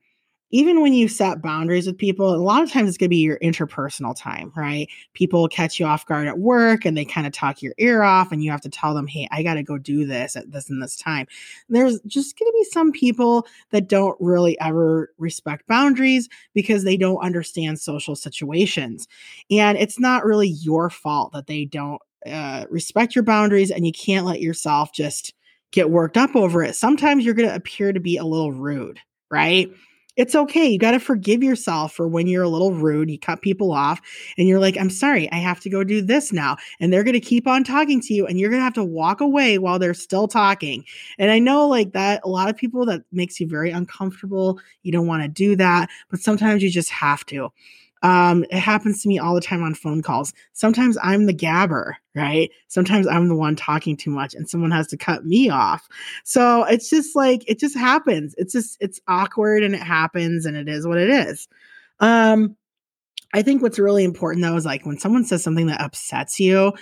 even 0.52 0.82
when 0.82 0.94
you 0.94 1.08
set 1.08 1.42
boundaries 1.42 1.88
with 1.88 1.98
people, 1.98 2.34
a 2.34 2.38
lot 2.38 2.64
of 2.64 2.72
times 2.72 2.88
it's 2.88 2.98
going 2.98 3.08
to 3.08 3.16
be 3.16 3.18
your 3.18 3.40
interpersonal 3.40 4.16
time, 4.16 4.52
right? 4.56 4.88
People 5.14 5.48
catch 5.48 5.80
you 5.80 5.86
off 5.86 6.06
guard 6.06 6.28
at 6.28 6.40
work 6.40 6.86
and 6.86 6.98
they 6.98 7.04
kind 7.04 7.28
of 7.28 7.34
talk 7.34 7.62
your 7.62 7.74
ear 7.78 8.02
off, 8.04 8.32
and 8.32 8.44
you 8.44 8.52
have 8.52 8.62
to 8.62 8.70
tell 8.70 8.94
them, 8.94 9.08
hey, 9.08 9.28
I 9.32 9.44
got 9.44 9.56
to 9.56 9.64
go 9.64 9.78
do 9.78 10.06
this 10.06 10.36
at 10.36 10.52
this 10.52 10.70
and 10.70 10.82
this 10.82 10.96
time. 10.96 11.28
There's 11.68 12.00
just 12.08 12.38
going 12.40 12.50
to 12.50 12.58
be 12.58 12.64
some 12.72 12.92
people 12.92 13.46
that 13.72 13.90
don't 13.90 14.16
really 14.20 14.60
ever 14.60 15.14
respect 15.18 15.68
boundaries 15.68 16.30
because 16.54 16.84
they 16.84 16.98
don't 16.98 17.18
understand 17.24 17.80
social 17.80 18.16
situations. 18.16 19.08
And 19.52 19.78
it's 19.78 20.00
not 20.00 20.26
really 20.26 20.50
your 20.50 20.90
fault 20.90 21.34
that 21.34 21.48
they 21.48 21.66
don't 21.66 22.02
uh, 22.26 22.66
respect 22.70 23.16
your 23.16 23.24
boundaries, 23.24 23.72
and 23.72 23.86
you 23.86 23.92
can't 23.92 24.26
let 24.26 24.42
yourself 24.42 24.94
just 24.94 25.34
get 25.72 25.90
worked 25.90 26.16
up 26.16 26.36
over 26.36 26.64
it. 26.64 26.76
Sometimes 26.76 27.26
you're 27.26 27.34
going 27.34 27.50
to 27.50 27.56
appear 27.56 27.92
to 27.92 28.00
be 28.00 28.16
a 28.16 28.24
little 28.24 28.54
rude, 28.54 29.00
right? 29.30 29.70
It's 30.18 30.36
okay. 30.36 30.68
You 30.68 30.78
got 30.78 30.92
to 30.92 31.00
forgive 31.00 31.44
yourself 31.44 31.94
for 31.94 32.08
when 32.08 32.28
you're 32.28 32.44
a 32.44 32.50
little 32.50 32.74
rude, 32.74 33.10
you 33.10 33.20
cut 33.20 33.42
people 33.42 33.72
off, 33.72 34.02
and 34.38 34.48
you're 34.48 34.60
like, 34.60 34.78
I'm 34.78 34.90
sorry, 34.90 35.32
I 35.32 35.36
have 35.36 35.60
to 35.62 35.70
go 35.70 35.84
do 35.84 36.02
this 36.02 36.34
now. 36.34 36.58
And 36.80 36.92
they're 36.92 37.04
going 37.04 37.14
to 37.14 37.20
keep 37.20 37.48
on 37.48 37.64
talking 37.64 38.02
to 38.02 38.14
you, 38.14 38.28
and 38.28 38.40
you're 38.40 38.50
going 38.50 38.60
to 38.60 38.66
have 38.66 38.74
to 38.74 38.84
walk 38.84 39.22
away 39.22 39.58
while 39.58 39.80
they're 39.80 39.94
still 39.94 40.28
talking. 40.28 40.84
And 41.18 41.32
I 41.32 41.40
know, 41.40 41.68
like, 41.68 41.94
that 41.94 42.22
a 42.24 42.30
lot 42.30 42.50
of 42.50 42.58
people 42.58 42.86
that 42.88 43.04
makes 43.12 43.40
you 43.40 43.48
very 43.48 43.72
uncomfortable. 43.72 44.60
You 44.84 44.92
don't 44.92 45.08
want 45.08 45.24
to 45.24 45.30
do 45.30 45.56
that, 45.56 45.90
but 46.10 46.20
sometimes 46.20 46.64
you 46.64 46.70
just 46.70 46.90
have 46.90 47.26
to. 47.28 47.50
Um, 48.04 48.44
it 48.52 48.60
happens 48.60 49.02
to 49.02 49.10
me 49.10 49.20
all 49.20 49.34
the 49.34 49.42
time 49.42 49.64
on 49.64 49.74
phone 49.74 50.02
calls. 50.02 50.34
Sometimes 50.54 50.98
I'm 51.02 51.26
the 51.26 51.34
gabber, 51.34 51.94
right? 52.16 52.52
Sometimes 52.68 53.08
I'm 53.08 53.28
the 53.28 53.36
one 53.36 53.56
talking 53.56 53.98
too 53.98 54.12
much 54.12 54.34
and 54.36 54.50
someone 54.50 54.72
has 54.72 54.88
to 54.88 54.98
cut 54.98 55.26
me 55.26 55.50
off. 55.50 55.88
So 56.24 56.64
it's 56.66 56.90
just 56.90 57.16
like, 57.16 57.44
it 57.48 57.60
just 57.60 57.76
happens. 57.76 58.36
It's 58.38 58.54
just, 58.54 58.78
it's 58.80 59.00
awkward 59.08 59.64
and 59.64 59.74
it 59.74 59.82
happens 59.82 60.46
and 60.46 60.56
it 60.56 60.70
is 60.70 60.86
what 60.86 61.00
it 61.00 61.10
is. 61.10 61.48
Um, 62.00 62.56
I 63.34 63.42
think 63.42 63.62
what's 63.62 63.80
really 63.80 64.04
important 64.04 64.44
though 64.44 64.56
is 64.56 64.66
like 64.66 64.86
when 64.86 65.00
someone 65.00 65.26
says 65.26 65.44
something 65.44 65.68
that 65.68 65.82
upsets 65.82 66.40
you, 66.40 66.74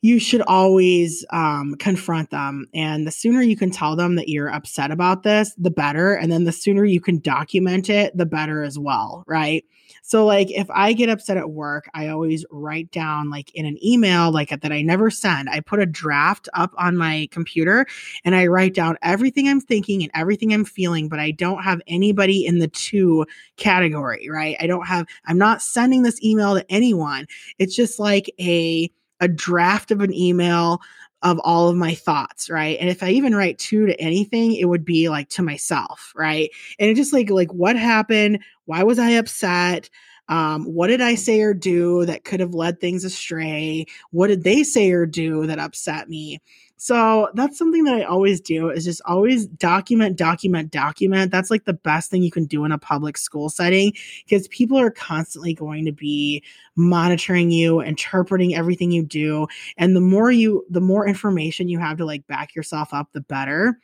you 0.00 0.18
should 0.20 0.42
always 0.42 1.24
um, 1.30 1.74
confront 1.78 2.30
them. 2.30 2.66
And 2.72 3.06
the 3.06 3.10
sooner 3.10 3.42
you 3.42 3.56
can 3.56 3.70
tell 3.70 3.96
them 3.96 4.14
that 4.14 4.28
you're 4.28 4.52
upset 4.52 4.90
about 4.90 5.24
this, 5.24 5.54
the 5.58 5.70
better. 5.70 6.14
And 6.14 6.30
then 6.30 6.44
the 6.44 6.52
sooner 6.52 6.84
you 6.84 7.00
can 7.00 7.18
document 7.18 7.90
it, 7.90 8.16
the 8.16 8.26
better 8.26 8.62
as 8.62 8.78
well. 8.78 9.24
Right. 9.26 9.64
So, 10.02 10.24
like, 10.24 10.50
if 10.50 10.70
I 10.70 10.92
get 10.92 11.10
upset 11.10 11.36
at 11.36 11.50
work, 11.50 11.88
I 11.92 12.08
always 12.08 12.44
write 12.50 12.90
down, 12.92 13.28
like, 13.28 13.54
in 13.54 13.66
an 13.66 13.76
email, 13.84 14.30
like 14.30 14.48
that 14.48 14.72
I 14.72 14.80
never 14.80 15.10
send. 15.10 15.50
I 15.50 15.60
put 15.60 15.80
a 15.80 15.86
draft 15.86 16.48
up 16.54 16.72
on 16.78 16.96
my 16.96 17.28
computer 17.30 17.86
and 18.24 18.34
I 18.34 18.46
write 18.46 18.74
down 18.74 18.96
everything 19.02 19.48
I'm 19.48 19.60
thinking 19.60 20.02
and 20.02 20.10
everything 20.14 20.52
I'm 20.52 20.64
feeling, 20.64 21.08
but 21.08 21.18
I 21.18 21.30
don't 21.32 21.62
have 21.62 21.82
anybody 21.86 22.46
in 22.46 22.58
the 22.58 22.68
to 22.68 23.26
category, 23.56 24.28
right? 24.30 24.56
I 24.60 24.66
don't 24.66 24.86
have, 24.86 25.06
I'm 25.26 25.38
not 25.38 25.60
sending 25.60 26.02
this 26.02 26.22
email 26.22 26.54
to 26.54 26.64
anyone. 26.70 27.26
It's 27.58 27.74
just 27.74 27.98
like 27.98 28.32
a, 28.40 28.90
a 29.20 29.28
draft 29.28 29.90
of 29.90 30.00
an 30.00 30.12
email 30.14 30.80
of 31.22 31.38
all 31.40 31.68
of 31.68 31.76
my 31.76 31.94
thoughts, 31.94 32.48
right? 32.48 32.78
And 32.80 32.88
if 32.88 33.02
I 33.02 33.10
even 33.10 33.34
write 33.34 33.58
two 33.58 33.86
to 33.86 34.00
anything, 34.00 34.54
it 34.54 34.66
would 34.66 34.84
be 34.84 35.08
like 35.08 35.28
to 35.30 35.42
myself, 35.42 36.12
right? 36.14 36.50
And 36.78 36.88
it 36.88 36.94
just 36.94 37.12
like 37.12 37.30
like 37.30 37.52
what 37.52 37.76
happened? 37.76 38.40
Why 38.66 38.82
was 38.84 38.98
I 38.98 39.10
upset? 39.10 39.90
Um, 40.28 40.64
what 40.64 40.88
did 40.88 41.00
I 41.00 41.14
say 41.14 41.40
or 41.40 41.54
do 41.54 42.04
that 42.04 42.24
could 42.24 42.40
have 42.40 42.54
led 42.54 42.80
things 42.80 43.02
astray? 43.04 43.86
What 44.10 44.28
did 44.28 44.44
they 44.44 44.62
say 44.62 44.90
or 44.92 45.06
do 45.06 45.46
that 45.46 45.58
upset 45.58 46.08
me? 46.08 46.40
So 46.80 47.28
that's 47.34 47.58
something 47.58 47.82
that 47.84 47.94
I 47.96 48.04
always 48.04 48.40
do 48.40 48.70
is 48.70 48.84
just 48.84 49.02
always 49.04 49.46
document, 49.46 50.16
document, 50.16 50.70
document. 50.70 51.32
That's 51.32 51.50
like 51.50 51.64
the 51.64 51.72
best 51.72 52.08
thing 52.08 52.22
you 52.22 52.30
can 52.30 52.44
do 52.44 52.64
in 52.64 52.70
a 52.70 52.78
public 52.78 53.18
school 53.18 53.48
setting 53.48 53.92
because 54.24 54.46
people 54.46 54.78
are 54.78 54.92
constantly 54.92 55.52
going 55.52 55.84
to 55.86 55.92
be 55.92 56.42
monitoring 56.76 57.50
you, 57.50 57.80
interpreting 57.80 58.54
everything 58.54 58.92
you 58.92 59.02
do. 59.02 59.48
And 59.76 59.96
the 59.96 60.00
more 60.00 60.30
you, 60.30 60.64
the 60.70 60.80
more 60.80 61.04
information 61.04 61.68
you 61.68 61.80
have 61.80 61.98
to 61.98 62.04
like 62.04 62.24
back 62.28 62.54
yourself 62.54 62.94
up, 62.94 63.08
the 63.12 63.22
better. 63.22 63.80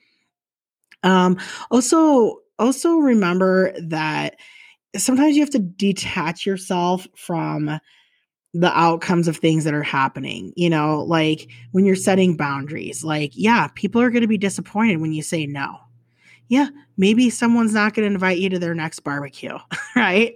Um, 1.03 1.37
also, 1.73 2.39
also 2.61 2.99
remember 2.99 3.75
that 3.81 4.37
sometimes 4.97 5.35
you 5.35 5.43
have 5.43 5.51
to 5.51 5.59
detach 5.59 6.47
yourself 6.47 7.09
from 7.17 7.81
the 8.55 8.77
outcomes 8.79 9.27
of 9.27 9.37
things 9.37 9.65
that 9.65 9.75
are 9.75 9.83
happening. 9.83 10.53
You 10.57 10.71
know, 10.71 11.03
like 11.03 11.49
when 11.73 11.85
you're 11.85 11.97
setting 11.97 12.37
boundaries, 12.37 13.05
like, 13.05 13.33
yeah, 13.35 13.69
people 13.75 14.01
are 14.01 14.11
going 14.11 14.23
to 14.23 14.29
be 14.29 14.39
disappointed 14.39 15.01
when 15.01 15.13
you 15.13 15.23
say 15.23 15.45
no. 15.45 15.79
Yeah, 16.49 16.69
maybe 16.99 17.31
someone's 17.31 17.73
not 17.73 17.95
going 17.95 18.07
to 18.07 18.15
invite 18.15 18.39
you 18.39 18.51
to 18.51 18.59
their 18.59 18.75
next 18.75 19.01
barbecue, 19.01 19.57
right? 19.97 20.35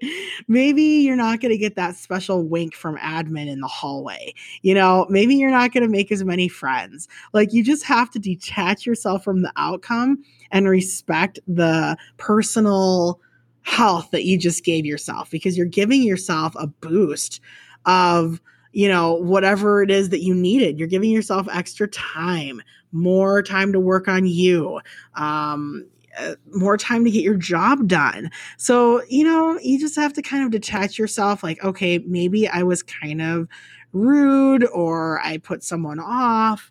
Maybe 0.48 0.82
you're 0.82 1.16
not 1.16 1.40
going 1.40 1.52
to 1.52 1.58
get 1.58 1.76
that 1.76 1.96
special 1.96 2.48
wink 2.48 2.75
from 2.75 2.96
admin 2.96 3.46
in 3.46 3.60
the 3.60 3.68
hallway. 3.68 4.32
You 4.62 4.75
know, 4.75 5.06
maybe 5.10 5.37
you're 5.37 5.50
not 5.50 5.72
going 5.72 5.84
to 5.84 5.88
make 5.88 6.10
as 6.10 6.25
many 6.25 6.48
friends. 6.48 7.08
Like, 7.34 7.52
you 7.52 7.62
just 7.62 7.84
have 7.84 8.10
to 8.12 8.18
detach 8.18 8.87
yourself 8.87 9.22
from 9.22 9.42
the 9.42 9.52
outcome 9.56 10.25
and 10.50 10.66
respect 10.66 11.38
the 11.46 11.96
personal 12.16 13.20
health 13.62 14.10
that 14.12 14.25
you 14.25 14.38
just 14.38 14.64
gave 14.64 14.87
yourself 14.87 15.30
because 15.30 15.58
you're 15.58 15.66
giving 15.66 16.02
yourself 16.02 16.54
a 16.56 16.66
boost 16.66 17.40
of 17.87 18.40
you 18.73 18.88
know 18.88 19.14
whatever 19.14 19.82
it 19.82 19.90
is 19.90 20.11
that 20.11 20.23
you 20.23 20.35
needed. 20.35 20.78
You're 20.78 20.88
giving 20.88 21.11
yourself 21.11 21.49
extra 21.50 21.88
time 21.88 22.62
more 22.92 23.42
time 23.42 23.73
to 23.73 23.80
work 23.80 24.08
on 24.08 24.26
you 24.26 24.80
um, 25.14 25.87
uh, 26.18 26.35
more 26.52 26.76
time 26.76 27.04
to 27.04 27.11
get 27.11 27.23
your 27.23 27.37
job 27.37 27.87
done. 27.87 28.30
So 28.56 29.02
you 29.08 29.25
know 29.25 29.58
you 29.62 29.78
just 29.78 29.97
have 29.97 30.12
to 30.14 30.23
kind 30.23 30.44
of 30.44 30.50
detach 30.50 30.99
yourself 30.99 31.42
like 31.42 31.62
okay 31.64 31.99
maybe 31.99 32.49
i 32.49 32.62
was 32.62 32.82
kind 32.82 33.20
of 33.23 33.49
rude 33.92 34.66
or 34.66 35.20
i 35.20 35.38
put 35.38 35.62
someone 35.62 35.99
off 36.00 36.70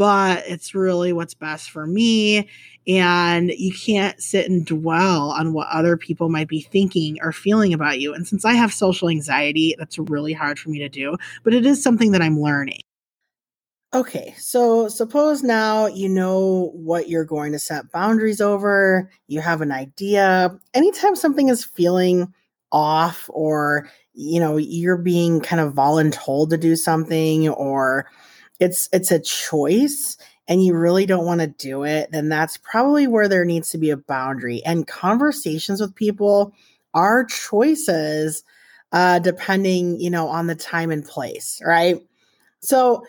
but 0.00 0.44
it's 0.46 0.74
really 0.74 1.12
what's 1.12 1.34
best 1.34 1.70
for 1.70 1.86
me. 1.86 2.48
And 2.86 3.50
you 3.50 3.70
can't 3.70 4.18
sit 4.18 4.48
and 4.48 4.64
dwell 4.64 5.32
on 5.32 5.52
what 5.52 5.68
other 5.68 5.98
people 5.98 6.30
might 6.30 6.48
be 6.48 6.62
thinking 6.62 7.18
or 7.20 7.32
feeling 7.32 7.74
about 7.74 8.00
you. 8.00 8.14
And 8.14 8.26
since 8.26 8.46
I 8.46 8.54
have 8.54 8.72
social 8.72 9.10
anxiety, 9.10 9.74
that's 9.78 9.98
really 9.98 10.32
hard 10.32 10.58
for 10.58 10.70
me 10.70 10.78
to 10.78 10.88
do, 10.88 11.18
but 11.44 11.52
it 11.52 11.66
is 11.66 11.82
something 11.82 12.12
that 12.12 12.22
I'm 12.22 12.40
learning. 12.40 12.80
Okay, 13.92 14.34
so 14.38 14.88
suppose 14.88 15.42
now 15.42 15.86
you 15.86 16.08
know 16.08 16.70
what 16.72 17.10
you're 17.10 17.26
going 17.26 17.52
to 17.52 17.58
set 17.58 17.92
boundaries 17.92 18.40
over, 18.40 19.10
you 19.26 19.42
have 19.42 19.60
an 19.60 19.70
idea. 19.70 20.58
Anytime 20.72 21.14
something 21.14 21.50
is 21.50 21.62
feeling 21.62 22.32
off 22.72 23.28
or 23.34 23.90
you 24.14 24.40
know 24.40 24.56
you're 24.56 24.96
being 24.96 25.42
kind 25.42 25.60
of 25.60 25.74
voluntold 25.74 26.48
to 26.50 26.56
do 26.56 26.74
something 26.74 27.50
or 27.50 28.06
it's 28.60 28.88
it's 28.92 29.10
a 29.10 29.18
choice 29.18 30.16
and 30.46 30.64
you 30.64 30.74
really 30.74 31.06
don't 31.06 31.26
want 31.26 31.40
to 31.40 31.46
do 31.46 31.84
it, 31.84 32.10
then 32.10 32.28
that's 32.28 32.56
probably 32.58 33.06
where 33.06 33.28
there 33.28 33.44
needs 33.44 33.70
to 33.70 33.78
be 33.78 33.90
a 33.90 33.96
boundary. 33.96 34.62
And 34.64 34.86
conversations 34.86 35.80
with 35.80 35.94
people 35.94 36.52
are 36.92 37.24
choices 37.24 38.42
uh, 38.92 39.20
depending, 39.20 40.00
you 40.00 40.10
know, 40.10 40.28
on 40.28 40.48
the 40.48 40.56
time 40.56 40.90
and 40.90 41.04
place, 41.04 41.60
right? 41.64 42.00
So 42.60 43.04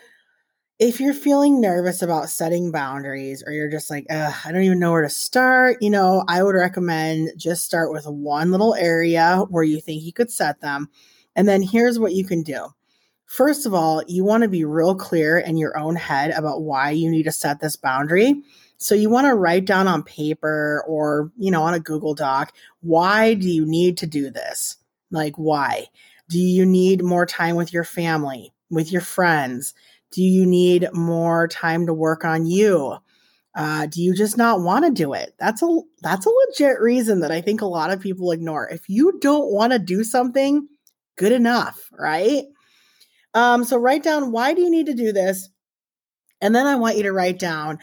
if 0.78 1.00
you're 1.00 1.14
feeling 1.14 1.60
nervous 1.60 2.02
about 2.02 2.28
setting 2.28 2.70
boundaries 2.72 3.42
or 3.46 3.52
you're 3.52 3.70
just 3.70 3.90
like, 3.90 4.06
I 4.10 4.50
don't 4.50 4.62
even 4.62 4.78
know 4.78 4.92
where 4.92 5.02
to 5.02 5.10
start, 5.10 5.78
you 5.80 5.90
know, 5.90 6.24
I 6.28 6.42
would 6.42 6.54
recommend 6.54 7.30
just 7.36 7.64
start 7.64 7.92
with 7.92 8.06
one 8.06 8.50
little 8.50 8.74
area 8.74 9.44
where 9.48 9.64
you 9.64 9.80
think 9.80 10.02
you 10.02 10.12
could 10.12 10.30
set 10.30 10.60
them. 10.60 10.88
And 11.36 11.48
then 11.48 11.62
here's 11.62 11.98
what 11.98 12.12
you 12.12 12.24
can 12.24 12.42
do 12.42 12.68
First 13.32 13.64
of 13.64 13.72
all, 13.72 14.02
you 14.06 14.26
want 14.26 14.42
to 14.42 14.48
be 14.50 14.66
real 14.66 14.94
clear 14.94 15.38
in 15.38 15.56
your 15.56 15.78
own 15.78 15.96
head 15.96 16.32
about 16.32 16.64
why 16.64 16.90
you 16.90 17.10
need 17.10 17.22
to 17.22 17.32
set 17.32 17.60
this 17.60 17.76
boundary. 17.76 18.42
So 18.76 18.94
you 18.94 19.08
want 19.08 19.26
to 19.26 19.34
write 19.34 19.64
down 19.64 19.88
on 19.88 20.02
paper 20.02 20.84
or, 20.86 21.32
you 21.38 21.50
know, 21.50 21.62
on 21.62 21.72
a 21.72 21.80
Google 21.80 22.12
Doc, 22.12 22.52
why 22.82 23.32
do 23.32 23.48
you 23.48 23.64
need 23.64 23.96
to 23.96 24.06
do 24.06 24.28
this? 24.28 24.76
Like 25.10 25.36
why? 25.36 25.86
Do 26.28 26.38
you 26.38 26.66
need 26.66 27.02
more 27.02 27.24
time 27.24 27.56
with 27.56 27.72
your 27.72 27.84
family, 27.84 28.52
with 28.68 28.92
your 28.92 29.00
friends? 29.00 29.72
Do 30.10 30.22
you 30.22 30.44
need 30.44 30.90
more 30.92 31.48
time 31.48 31.86
to 31.86 31.94
work 31.94 32.26
on 32.26 32.44
you? 32.44 32.98
Uh, 33.54 33.86
do 33.86 34.02
you 34.02 34.14
just 34.14 34.36
not 34.36 34.60
want 34.60 34.84
to 34.84 34.90
do 34.90 35.14
it? 35.14 35.34
That's 35.38 35.62
a 35.62 35.80
that's 36.02 36.26
a 36.26 36.30
legit 36.48 36.82
reason 36.82 37.20
that 37.20 37.32
I 37.32 37.40
think 37.40 37.62
a 37.62 37.66
lot 37.66 37.90
of 37.90 38.00
people 38.00 38.30
ignore. 38.30 38.68
If 38.68 38.90
you 38.90 39.18
don't 39.20 39.50
want 39.50 39.72
to 39.72 39.78
do 39.78 40.04
something, 40.04 40.68
good 41.16 41.32
enough, 41.32 41.88
right? 41.98 42.44
Um, 43.34 43.64
so 43.64 43.76
write 43.76 44.02
down 44.02 44.32
why 44.32 44.54
do 44.54 44.62
you 44.62 44.70
need 44.70 44.86
to 44.86 44.94
do 44.94 45.12
this? 45.12 45.48
And 46.40 46.54
then 46.54 46.66
I 46.66 46.76
want 46.76 46.96
you 46.96 47.04
to 47.04 47.12
write 47.12 47.38
down 47.38 47.78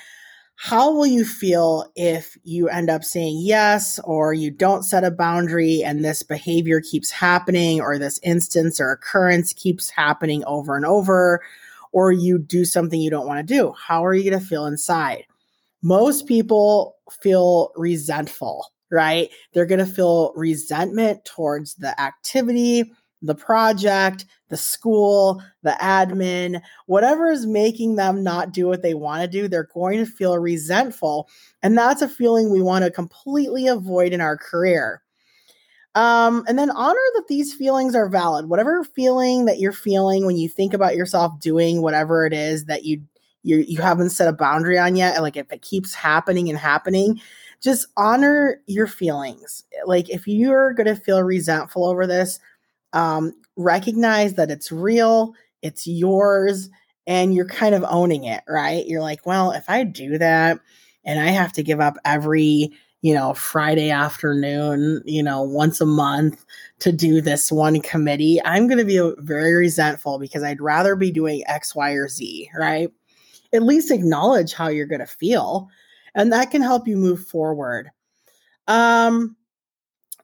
how 0.61 0.91
will 0.91 1.07
you 1.07 1.23
feel 1.23 1.89
if 1.95 2.37
you 2.43 2.67
end 2.67 2.89
up 2.89 3.05
saying 3.05 3.39
yes 3.39 3.97
or 4.03 4.33
you 4.33 4.51
don't 4.51 4.83
set 4.83 5.05
a 5.05 5.11
boundary 5.11 5.81
and 5.85 6.03
this 6.03 6.21
behavior 6.21 6.81
keeps 6.81 7.09
happening 7.09 7.79
or 7.79 7.97
this 7.97 8.19
instance 8.23 8.81
or 8.81 8.91
occurrence 8.91 9.53
keeps 9.53 9.89
happening 9.89 10.43
over 10.45 10.75
and 10.75 10.85
over 10.85 11.41
or 11.93 12.11
you 12.11 12.37
do 12.37 12.65
something 12.65 12.99
you 12.99 13.09
don't 13.09 13.25
want 13.25 13.39
to 13.39 13.53
do? 13.53 13.71
How 13.71 14.05
are 14.05 14.13
you 14.13 14.29
going 14.29 14.41
to 14.41 14.45
feel 14.45 14.65
inside? 14.65 15.25
Most 15.81 16.27
people 16.27 16.97
feel 17.21 17.71
resentful, 17.77 18.65
right? 18.91 19.29
They're 19.53 19.65
going 19.65 19.79
to 19.79 19.85
feel 19.85 20.33
resentment 20.35 21.23
towards 21.23 21.75
the 21.75 21.99
activity 21.99 22.91
the 23.21 23.35
project, 23.35 24.25
the 24.49 24.57
school, 24.57 25.43
the 25.63 25.75
admin, 25.81 26.61
whatever 26.85 27.29
is 27.29 27.45
making 27.45 27.95
them 27.95 28.23
not 28.23 28.51
do 28.51 28.67
what 28.67 28.81
they 28.81 28.93
want 28.93 29.21
to 29.21 29.27
do, 29.27 29.47
they're 29.47 29.69
going 29.73 29.99
to 29.99 30.05
feel 30.05 30.37
resentful. 30.37 31.29
And 31.61 31.77
that's 31.77 32.01
a 32.01 32.07
feeling 32.07 32.51
we 32.51 32.61
want 32.61 32.85
to 32.85 32.91
completely 32.91 33.67
avoid 33.67 34.13
in 34.13 34.21
our 34.21 34.37
career. 34.37 35.01
Um, 35.95 36.45
and 36.47 36.57
then 36.57 36.69
honor 36.71 36.99
that 37.15 37.27
these 37.27 37.53
feelings 37.53 37.95
are 37.95 38.07
valid. 38.07 38.47
Whatever 38.47 38.83
feeling 38.83 39.45
that 39.45 39.59
you're 39.59 39.73
feeling 39.73 40.25
when 40.25 40.37
you 40.37 40.47
think 40.47 40.73
about 40.73 40.95
yourself 40.95 41.39
doing 41.39 41.81
whatever 41.81 42.25
it 42.25 42.33
is 42.33 42.65
that 42.65 42.83
you 42.85 43.01
you 43.43 43.57
you 43.67 43.81
haven't 43.81 44.11
set 44.11 44.27
a 44.27 44.33
boundary 44.33 44.77
on 44.77 44.95
yet, 44.95 45.21
like 45.21 45.37
if 45.37 45.51
it 45.51 45.61
keeps 45.61 45.93
happening 45.93 46.49
and 46.49 46.59
happening, 46.59 47.19
just 47.61 47.87
honor 47.97 48.61
your 48.67 48.87
feelings. 48.87 49.63
Like 49.85 50.09
if 50.09 50.27
you're 50.27 50.73
going 50.73 50.87
to 50.87 50.95
feel 50.95 51.23
resentful 51.23 51.85
over 51.85 52.05
this, 52.05 52.39
um, 52.93 53.33
recognize 53.55 54.35
that 54.35 54.51
it's 54.51 54.71
real, 54.71 55.33
it's 55.61 55.87
yours, 55.87 56.69
and 57.07 57.33
you're 57.33 57.47
kind 57.47 57.75
of 57.75 57.85
owning 57.87 58.25
it, 58.25 58.43
right? 58.47 58.85
You're 58.87 59.01
like, 59.01 59.25
well, 59.25 59.51
if 59.51 59.69
I 59.69 59.83
do 59.83 60.17
that 60.17 60.59
and 61.03 61.19
I 61.19 61.27
have 61.27 61.53
to 61.53 61.63
give 61.63 61.79
up 61.79 61.97
every 62.05 62.71
you 63.01 63.13
know, 63.13 63.33
Friday 63.33 63.91
afternoon, 63.91 65.01
you 65.05 65.23
know, 65.23 65.41
once 65.41 65.79
a 65.79 65.85
month 65.85 66.43
to 66.79 66.91
do 66.91 67.21
this 67.21 67.51
one 67.51 67.81
committee, 67.81 68.41
I'm 68.43 68.67
going 68.67 68.77
to 68.77 68.85
be 68.85 68.99
very 69.19 69.53
resentful 69.53 70.19
because 70.19 70.43
I'd 70.43 70.61
rather 70.61 70.95
be 70.95 71.11
doing 71.11 71.43
X, 71.47 71.73
Y, 71.73 71.91
or 71.91 72.09
Z, 72.09 72.49
right? 72.57 72.91
At 73.53 73.63
least 73.63 73.91
acknowledge 73.91 74.53
how 74.53 74.67
you're 74.67 74.85
going 74.85 74.99
to 74.99 75.07
feel, 75.07 75.69
and 76.13 76.33
that 76.33 76.51
can 76.51 76.61
help 76.61 76.87
you 76.87 76.97
move 76.97 77.25
forward. 77.25 77.89
Um, 78.67 79.37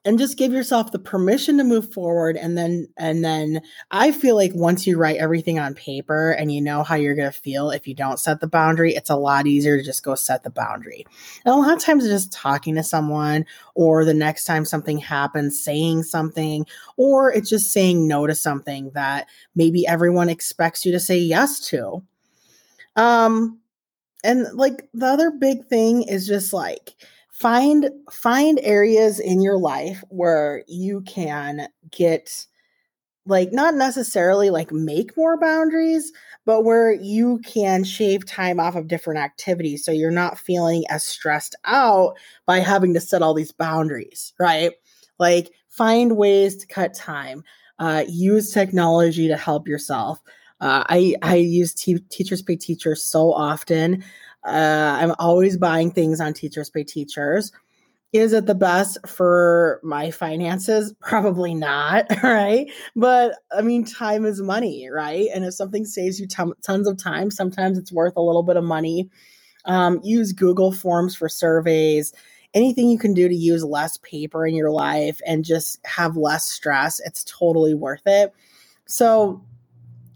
and 0.06 0.18
just 0.18 0.38
give 0.38 0.52
yourself 0.52 0.92
the 0.92 0.98
permission 0.98 1.58
to 1.58 1.64
move 1.64 1.92
forward 1.92 2.36
and 2.36 2.56
then 2.56 2.88
and 2.96 3.22
then 3.24 3.60
i 3.90 4.10
feel 4.10 4.36
like 4.36 4.52
once 4.54 4.86
you 4.86 4.96
write 4.96 5.18
everything 5.18 5.58
on 5.58 5.74
paper 5.74 6.30
and 6.30 6.50
you 6.52 6.62
know 6.62 6.82
how 6.82 6.94
you're 6.94 7.14
going 7.14 7.30
to 7.30 7.40
feel 7.40 7.70
if 7.70 7.86
you 7.86 7.94
don't 7.94 8.18
set 8.18 8.40
the 8.40 8.46
boundary 8.46 8.94
it's 8.94 9.10
a 9.10 9.16
lot 9.16 9.46
easier 9.46 9.76
to 9.76 9.82
just 9.82 10.02
go 10.02 10.14
set 10.14 10.42
the 10.42 10.50
boundary. 10.50 11.06
And 11.44 11.54
a 11.54 11.56
lot 11.56 11.76
of 11.76 11.82
times 11.82 12.04
just 12.04 12.32
talking 12.32 12.74
to 12.76 12.82
someone 12.82 13.44
or 13.74 14.04
the 14.04 14.14
next 14.14 14.44
time 14.44 14.64
something 14.64 14.98
happens 14.98 15.62
saying 15.62 16.04
something 16.04 16.66
or 16.96 17.32
it's 17.32 17.50
just 17.50 17.72
saying 17.72 18.08
no 18.08 18.26
to 18.26 18.34
something 18.34 18.90
that 18.94 19.28
maybe 19.54 19.86
everyone 19.86 20.28
expects 20.28 20.86
you 20.86 20.92
to 20.92 21.00
say 21.00 21.18
yes 21.18 21.60
to. 21.68 22.02
Um 22.96 23.60
and 24.24 24.46
like 24.54 24.88
the 24.94 25.06
other 25.06 25.30
big 25.30 25.66
thing 25.66 26.02
is 26.02 26.26
just 26.26 26.52
like 26.52 26.94
find 27.38 27.90
find 28.10 28.58
areas 28.62 29.20
in 29.20 29.42
your 29.42 29.58
life 29.58 30.02
where 30.08 30.64
you 30.68 31.02
can 31.02 31.68
get 31.90 32.46
like 33.26 33.52
not 33.52 33.74
necessarily 33.74 34.48
like 34.50 34.72
make 34.72 35.16
more 35.16 35.38
boundaries 35.38 36.12
but 36.46 36.62
where 36.62 36.92
you 36.92 37.38
can 37.44 37.84
shave 37.84 38.24
time 38.24 38.58
off 38.58 38.74
of 38.74 38.88
different 38.88 39.20
activities 39.20 39.84
so 39.84 39.90
you're 39.90 40.10
not 40.10 40.38
feeling 40.38 40.84
as 40.88 41.04
stressed 41.04 41.54
out 41.64 42.14
by 42.46 42.58
having 42.58 42.94
to 42.94 43.00
set 43.00 43.20
all 43.22 43.34
these 43.34 43.52
boundaries 43.52 44.32
right? 44.38 44.72
Like 45.18 45.50
find 45.68 46.16
ways 46.16 46.56
to 46.56 46.66
cut 46.66 46.94
time 46.94 47.42
uh, 47.78 48.04
use 48.08 48.52
technology 48.52 49.28
to 49.28 49.36
help 49.36 49.68
yourself. 49.68 50.20
Uh, 50.60 50.84
I 50.88 51.14
I 51.22 51.36
use 51.36 51.74
teachers 51.74 52.40
pay 52.40 52.56
teachers 52.56 53.04
so 53.04 53.32
often 53.32 54.02
uh, 54.46 54.98
I'm 55.00 55.14
always 55.18 55.56
buying 55.56 55.90
things 55.90 56.20
on 56.20 56.32
Teachers 56.32 56.70
Pay 56.70 56.84
Teachers. 56.84 57.52
Is 58.12 58.32
it 58.32 58.46
the 58.46 58.54
best 58.54 58.98
for 59.06 59.80
my 59.82 60.10
finances? 60.10 60.94
Probably 61.00 61.54
not, 61.54 62.06
right? 62.22 62.70
But 62.94 63.34
I 63.56 63.62
mean, 63.62 63.84
time 63.84 64.24
is 64.24 64.40
money, 64.40 64.88
right? 64.90 65.28
And 65.34 65.44
if 65.44 65.54
something 65.54 65.84
saves 65.84 66.20
you 66.20 66.26
t- 66.26 66.52
tons 66.62 66.88
of 66.88 66.96
time, 66.96 67.30
sometimes 67.30 67.76
it's 67.76 67.92
worth 67.92 68.14
a 68.16 68.22
little 68.22 68.42
bit 68.42 68.56
of 68.56 68.64
money. 68.64 69.10
Um, 69.64 70.00
use 70.02 70.32
Google 70.32 70.72
Forms 70.72 71.16
for 71.16 71.28
surveys. 71.28 72.12
Anything 72.54 72.88
you 72.88 72.98
can 72.98 73.12
do 73.12 73.28
to 73.28 73.34
use 73.34 73.64
less 73.64 73.98
paper 73.98 74.46
in 74.46 74.54
your 74.54 74.70
life 74.70 75.20
and 75.26 75.44
just 75.44 75.84
have 75.84 76.16
less 76.16 76.48
stress, 76.48 77.00
it's 77.00 77.24
totally 77.24 77.74
worth 77.74 78.06
it. 78.06 78.32
So, 78.86 79.42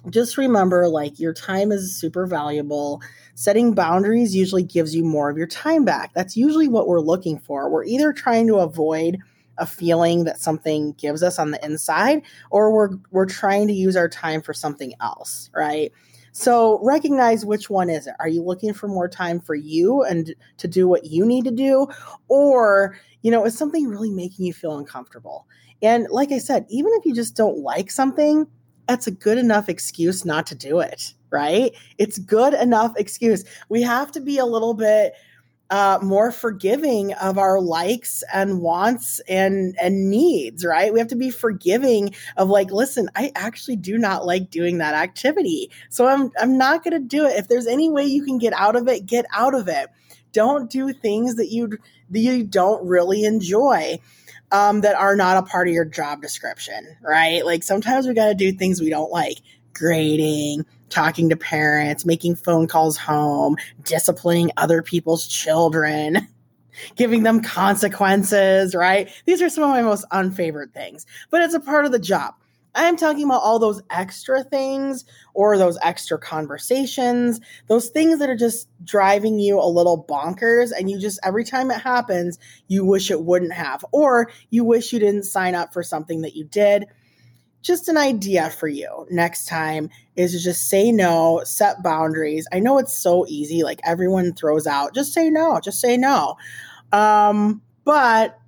just 0.08 0.38
remember 0.38 0.88
like 0.88 1.20
your 1.20 1.34
time 1.34 1.72
is 1.72 1.94
super 1.94 2.26
valuable. 2.26 3.02
Setting 3.34 3.74
boundaries 3.74 4.34
usually 4.34 4.62
gives 4.62 4.94
you 4.94 5.04
more 5.04 5.28
of 5.28 5.36
your 5.36 5.46
time 5.46 5.84
back. 5.84 6.12
That's 6.14 6.36
usually 6.36 6.68
what 6.68 6.88
we're 6.88 7.00
looking 7.00 7.38
for. 7.38 7.68
We're 7.68 7.84
either 7.84 8.12
trying 8.12 8.46
to 8.46 8.56
avoid 8.56 9.18
a 9.58 9.66
feeling 9.66 10.24
that 10.24 10.40
something 10.40 10.92
gives 10.92 11.22
us 11.22 11.38
on 11.38 11.50
the 11.50 11.62
inside 11.64 12.22
or 12.50 12.72
we're 12.72 12.96
we're 13.10 13.26
trying 13.26 13.66
to 13.68 13.74
use 13.74 13.94
our 13.94 14.08
time 14.08 14.40
for 14.40 14.54
something 14.54 14.94
else, 15.00 15.50
right? 15.54 15.92
So 16.32 16.80
recognize 16.82 17.44
which 17.44 17.68
one 17.68 17.90
is 17.90 18.06
it. 18.06 18.14
Are 18.20 18.28
you 18.28 18.42
looking 18.42 18.72
for 18.72 18.88
more 18.88 19.08
time 19.08 19.40
for 19.40 19.54
you 19.54 20.02
and 20.04 20.34
to 20.58 20.68
do 20.68 20.88
what 20.88 21.04
you 21.04 21.26
need 21.26 21.44
to 21.44 21.50
do 21.50 21.88
or, 22.28 22.96
you 23.22 23.30
know, 23.30 23.44
is 23.44 23.58
something 23.58 23.86
really 23.86 24.10
making 24.10 24.46
you 24.46 24.52
feel 24.52 24.78
uncomfortable? 24.78 25.46
And 25.82 26.06
like 26.10 26.30
I 26.30 26.38
said, 26.38 26.66
even 26.68 26.92
if 26.94 27.04
you 27.04 27.14
just 27.14 27.36
don't 27.36 27.58
like 27.58 27.90
something, 27.90 28.46
that's 28.90 29.06
a 29.06 29.12
good 29.12 29.38
enough 29.38 29.68
excuse 29.68 30.24
not 30.24 30.46
to 30.46 30.56
do 30.56 30.80
it, 30.80 31.14
right? 31.30 31.72
It's 31.98 32.18
good 32.18 32.54
enough 32.54 32.92
excuse. 32.96 33.44
We 33.68 33.82
have 33.82 34.10
to 34.12 34.20
be 34.20 34.38
a 34.38 34.44
little 34.44 34.74
bit 34.74 35.14
uh, 35.70 36.00
more 36.02 36.32
forgiving 36.32 37.14
of 37.14 37.38
our 37.38 37.60
likes 37.60 38.24
and 38.34 38.60
wants 38.60 39.20
and 39.28 39.76
and 39.80 40.10
needs, 40.10 40.64
right? 40.64 40.92
We 40.92 40.98
have 40.98 41.06
to 41.08 41.16
be 41.16 41.30
forgiving 41.30 42.12
of 42.36 42.48
like, 42.48 42.72
listen, 42.72 43.08
I 43.14 43.30
actually 43.36 43.76
do 43.76 43.96
not 43.96 44.26
like 44.26 44.50
doing 44.50 44.78
that 44.78 44.94
activity, 44.94 45.70
so 45.88 46.08
I'm 46.08 46.32
I'm 46.40 46.58
not 46.58 46.82
going 46.82 47.00
to 47.00 47.08
do 47.08 47.24
it. 47.26 47.38
If 47.38 47.46
there's 47.46 47.68
any 47.68 47.88
way 47.88 48.04
you 48.06 48.24
can 48.24 48.38
get 48.38 48.52
out 48.54 48.74
of 48.74 48.88
it, 48.88 49.06
get 49.06 49.24
out 49.32 49.54
of 49.54 49.68
it. 49.68 49.86
Don't 50.32 50.68
do 50.68 50.92
things 50.92 51.36
that 51.36 51.52
you 51.52 51.78
that 52.10 52.18
you 52.18 52.42
don't 52.42 52.84
really 52.84 53.22
enjoy 53.22 54.00
um, 54.52 54.80
that 54.80 54.96
are 54.96 55.16
not 55.16 55.36
a 55.36 55.42
part 55.42 55.68
of 55.68 55.74
your 55.74 55.84
job 55.84 56.22
description, 56.22 56.96
right? 57.02 57.44
Like 57.44 57.62
sometimes 57.62 58.06
we 58.06 58.14
got 58.14 58.28
to 58.28 58.34
do 58.34 58.52
things 58.52 58.80
we 58.80 58.90
don't 58.90 59.10
like 59.10 59.38
grading, 59.72 60.66
talking 60.88 61.28
to 61.28 61.36
parents, 61.36 62.04
making 62.04 62.36
phone 62.36 62.66
calls 62.66 62.96
home, 62.96 63.56
disciplining 63.82 64.50
other 64.56 64.82
people's 64.82 65.26
children, 65.26 66.28
giving 66.96 67.22
them 67.22 67.40
consequences, 67.40 68.74
right? 68.74 69.08
These 69.24 69.40
are 69.42 69.48
some 69.48 69.64
of 69.64 69.70
my 69.70 69.82
most 69.82 70.04
unfavorite 70.10 70.72
things, 70.72 71.06
but 71.30 71.42
it's 71.42 71.54
a 71.54 71.60
part 71.60 71.86
of 71.86 71.92
the 71.92 71.98
job. 71.98 72.34
I'm 72.74 72.96
talking 72.96 73.24
about 73.24 73.42
all 73.42 73.58
those 73.58 73.82
extra 73.90 74.44
things 74.44 75.04
or 75.34 75.58
those 75.58 75.78
extra 75.82 76.18
conversations, 76.18 77.40
those 77.66 77.88
things 77.88 78.18
that 78.18 78.30
are 78.30 78.36
just 78.36 78.68
driving 78.84 79.38
you 79.38 79.60
a 79.60 79.66
little 79.66 80.04
bonkers. 80.04 80.70
And 80.76 80.90
you 80.90 80.98
just, 80.98 81.18
every 81.22 81.44
time 81.44 81.70
it 81.70 81.80
happens, 81.80 82.38
you 82.68 82.84
wish 82.84 83.10
it 83.10 83.24
wouldn't 83.24 83.52
have, 83.52 83.84
or 83.92 84.30
you 84.50 84.64
wish 84.64 84.92
you 84.92 84.98
didn't 84.98 85.24
sign 85.24 85.54
up 85.54 85.72
for 85.72 85.82
something 85.82 86.22
that 86.22 86.36
you 86.36 86.44
did. 86.44 86.86
Just 87.62 87.88
an 87.88 87.98
idea 87.98 88.48
for 88.48 88.68
you 88.68 89.06
next 89.10 89.46
time 89.46 89.90
is 90.16 90.32
to 90.32 90.38
just 90.38 90.68
say 90.68 90.90
no, 90.90 91.42
set 91.44 91.82
boundaries. 91.82 92.48
I 92.52 92.58
know 92.58 92.78
it's 92.78 92.96
so 92.96 93.26
easy, 93.28 93.62
like 93.62 93.80
everyone 93.84 94.32
throws 94.32 94.66
out, 94.66 94.94
just 94.94 95.12
say 95.12 95.28
no, 95.28 95.60
just 95.60 95.78
say 95.78 95.98
no. 95.98 96.36
Um, 96.90 97.60
but 97.84 98.39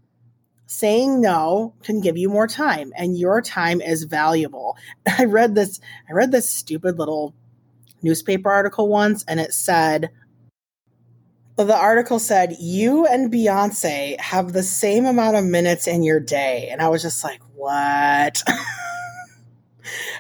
saying 0.72 1.20
no 1.20 1.74
can 1.82 2.00
give 2.00 2.16
you 2.16 2.28
more 2.28 2.46
time 2.46 2.92
and 2.96 3.18
your 3.18 3.40
time 3.40 3.80
is 3.80 4.04
valuable. 4.04 4.76
I 5.18 5.24
read 5.24 5.54
this 5.54 5.80
I 6.08 6.12
read 6.12 6.32
this 6.32 6.48
stupid 6.48 6.98
little 6.98 7.34
newspaper 8.02 8.50
article 8.50 8.88
once 8.88 9.24
and 9.28 9.38
it 9.38 9.52
said 9.52 10.10
the 11.56 11.76
article 11.76 12.18
said 12.18 12.56
you 12.58 13.06
and 13.06 13.32
Beyonce 13.32 14.18
have 14.18 14.52
the 14.52 14.62
same 14.62 15.04
amount 15.04 15.36
of 15.36 15.44
minutes 15.44 15.86
in 15.86 16.02
your 16.02 16.18
day 16.18 16.68
and 16.72 16.80
I 16.80 16.88
was 16.88 17.02
just 17.02 17.22
like 17.22 17.40
what? 17.54 18.42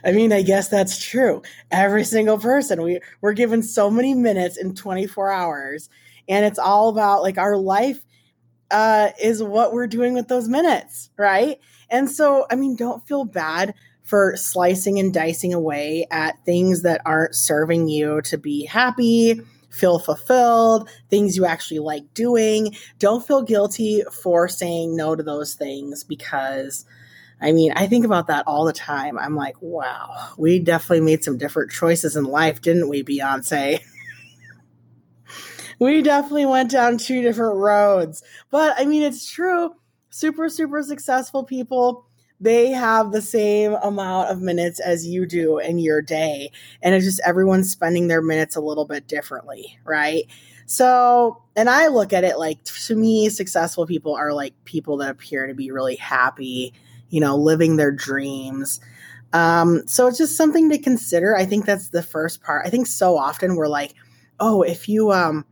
I 0.04 0.12
mean, 0.12 0.32
I 0.32 0.42
guess 0.42 0.68
that's 0.68 0.98
true. 1.02 1.42
Every 1.70 2.04
single 2.04 2.38
person 2.38 2.82
we 2.82 3.00
we're 3.20 3.32
given 3.32 3.62
so 3.62 3.90
many 3.90 4.14
minutes 4.14 4.56
in 4.56 4.74
24 4.74 5.30
hours 5.30 5.88
and 6.28 6.44
it's 6.44 6.58
all 6.58 6.88
about 6.90 7.22
like 7.22 7.38
our 7.38 7.56
life 7.56 8.04
uh, 8.72 9.10
is 9.22 9.42
what 9.42 9.72
we're 9.72 9.86
doing 9.86 10.14
with 10.14 10.28
those 10.28 10.48
minutes, 10.48 11.10
right? 11.16 11.60
And 11.90 12.10
so, 12.10 12.46
I 12.50 12.56
mean, 12.56 12.74
don't 12.74 13.06
feel 13.06 13.24
bad 13.24 13.74
for 14.02 14.34
slicing 14.36 14.98
and 14.98 15.14
dicing 15.14 15.54
away 15.54 16.06
at 16.10 16.44
things 16.44 16.82
that 16.82 17.02
aren't 17.04 17.34
serving 17.34 17.88
you 17.88 18.20
to 18.22 18.38
be 18.38 18.64
happy, 18.64 19.40
feel 19.70 19.98
fulfilled, 19.98 20.88
things 21.10 21.36
you 21.36 21.44
actually 21.44 21.78
like 21.78 22.12
doing. 22.14 22.74
Don't 22.98 23.24
feel 23.24 23.42
guilty 23.42 24.02
for 24.22 24.48
saying 24.48 24.96
no 24.96 25.14
to 25.14 25.22
those 25.22 25.54
things 25.54 26.04
because. 26.04 26.84
I 27.44 27.50
mean, 27.50 27.72
I 27.74 27.88
think 27.88 28.04
about 28.04 28.28
that 28.28 28.46
all 28.46 28.64
the 28.64 28.72
time. 28.72 29.18
I'm 29.18 29.34
like, 29.34 29.56
wow, 29.60 30.28
we 30.38 30.60
definitely 30.60 31.00
made 31.04 31.24
some 31.24 31.38
different 31.38 31.72
choices 31.72 32.14
in 32.14 32.22
life, 32.22 32.60
didn't 32.60 32.88
we, 32.88 33.02
Beyonce? 33.02 33.80
we 35.82 36.00
definitely 36.00 36.46
went 36.46 36.70
down 36.70 36.96
two 36.96 37.22
different 37.22 37.56
roads. 37.56 38.22
But 38.52 38.78
I 38.78 38.84
mean, 38.84 39.02
it's 39.02 39.28
true. 39.28 39.74
Super, 40.10 40.48
super 40.48 40.80
successful 40.84 41.42
people, 41.42 42.06
they 42.38 42.70
have 42.70 43.10
the 43.10 43.20
same 43.20 43.74
amount 43.82 44.30
of 44.30 44.40
minutes 44.40 44.78
as 44.78 45.06
you 45.06 45.26
do 45.26 45.58
in 45.58 45.80
your 45.80 46.00
day. 46.00 46.52
And 46.82 46.94
it's 46.94 47.04
just 47.04 47.20
everyone's 47.24 47.70
spending 47.70 48.06
their 48.06 48.22
minutes 48.22 48.54
a 48.54 48.60
little 48.60 48.84
bit 48.84 49.08
differently, 49.08 49.76
right? 49.84 50.24
So, 50.66 51.42
and 51.56 51.68
I 51.68 51.88
look 51.88 52.12
at 52.12 52.22
it 52.22 52.38
like 52.38 52.62
to 52.86 52.94
me, 52.94 53.28
successful 53.28 53.84
people 53.84 54.14
are 54.14 54.32
like 54.32 54.54
people 54.64 54.98
that 54.98 55.10
appear 55.10 55.48
to 55.48 55.54
be 55.54 55.72
really 55.72 55.96
happy, 55.96 56.74
you 57.10 57.20
know, 57.20 57.36
living 57.36 57.76
their 57.76 57.92
dreams. 57.92 58.78
Um, 59.32 59.82
so 59.88 60.06
it's 60.06 60.18
just 60.18 60.36
something 60.36 60.70
to 60.70 60.78
consider. 60.78 61.36
I 61.36 61.44
think 61.44 61.66
that's 61.66 61.88
the 61.88 62.04
first 62.04 62.40
part. 62.40 62.66
I 62.66 62.70
think 62.70 62.86
so 62.86 63.16
often 63.16 63.56
we're 63.56 63.66
like, 63.66 63.94
oh, 64.38 64.62
if 64.62 64.88
you 64.88 65.10
um 65.10 65.44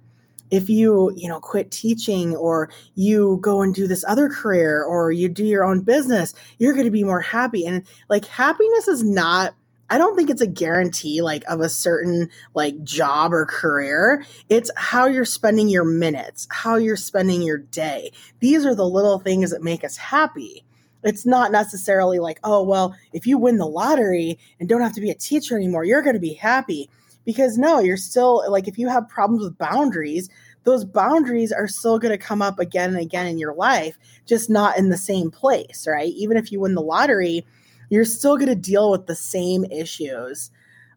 if 0.51 0.69
you 0.69 1.13
you 1.17 1.29
know 1.29 1.41
quit 1.41 1.71
teaching 1.71 2.35
or 2.37 2.71
you 2.95 3.39
go 3.41 3.63
and 3.63 3.75
do 3.75 3.87
this 3.87 4.05
other 4.07 4.29
career 4.29 4.83
or 4.83 5.13
you 5.13 5.29
do 5.29 5.45
your 5.45 5.65
own 5.65 5.81
business 5.81 6.35
you're 6.59 6.73
going 6.75 6.85
to 6.85 6.91
be 6.91 7.05
more 7.05 7.21
happy 7.21 7.67
and 7.67 7.85
like 8.09 8.25
happiness 8.27 8.89
is 8.89 9.03
not 9.03 9.55
I 9.93 9.99
don't 9.99 10.17
think 10.17 10.31
it's 10.31 10.41
a 10.41 10.47
guarantee 10.47 11.21
like 11.21 11.43
of 11.49 11.61
a 11.61 11.69
certain 11.69 12.31
like 12.55 12.83
job 12.85 13.33
or 13.35 13.45
career. 13.45 14.25
It's 14.49 14.71
how 14.77 15.07
you're 15.07 15.25
spending 15.25 15.69
your 15.69 15.85
minutes, 15.85 16.47
how 16.53 16.77
you're 16.77 16.97
spending 16.97 17.43
your 17.43 17.59
day. 17.59 18.13
These 18.39 18.65
are 18.65 18.75
the 18.77 18.89
little 18.89 19.19
things 19.19 19.51
that 19.51 19.65
make 19.65 19.83
us 19.83 19.97
happy. 19.97 20.65
It's 21.03 21.27
not 21.27 21.51
necessarily 21.51 22.21
like, 22.21 22.39
oh, 22.45 22.63
well, 22.63 22.95
if 23.13 23.27
you 23.27 23.37
win 23.37 23.57
the 23.57 23.67
lottery 23.67 24.39
and 24.61 24.69
don't 24.69 24.83
have 24.83 24.95
to 24.95 25.01
be 25.01 25.11
a 25.11 25.15
teacher 25.15 25.57
anymore, 25.57 25.85
you're 25.85 26.03
going 26.03 26.15
to 26.15 26.21
be 26.21 26.35
happy. 26.35 26.89
Because 27.25 27.59
no, 27.59 27.81
you're 27.81 27.97
still 27.97 28.45
like, 28.51 28.67
if 28.67 28.79
you 28.79 28.89
have 28.89 29.09
problems 29.09 29.45
with 29.45 29.59
boundaries, 29.59 30.29
those 30.65 30.85
boundaries 30.85 31.53
are 31.53 31.69
still 31.69 31.99
going 31.99 32.17
to 32.17 32.19
come 32.19 32.43
up 32.43 32.59
again 32.59 32.91
and 32.91 32.99
again 33.01 33.27
in 33.27 33.39
your 33.39 33.55
life, 33.55 33.99
just 34.27 34.51
not 34.51 34.77
in 34.79 34.91
the 34.91 34.97
same 34.97 35.31
place, 35.31 35.87
right? 35.89 36.13
Even 36.15 36.37
if 36.37 36.53
you 36.53 36.61
win 36.61 36.75
the 36.75 36.83
lottery, 36.83 37.47
you're 37.89 38.05
still 38.05 38.37
going 38.37 38.49
to 38.49 38.55
deal 38.55 38.91
with 38.91 39.07
the 39.07 39.15
same 39.15 39.65
issues. 39.67 40.51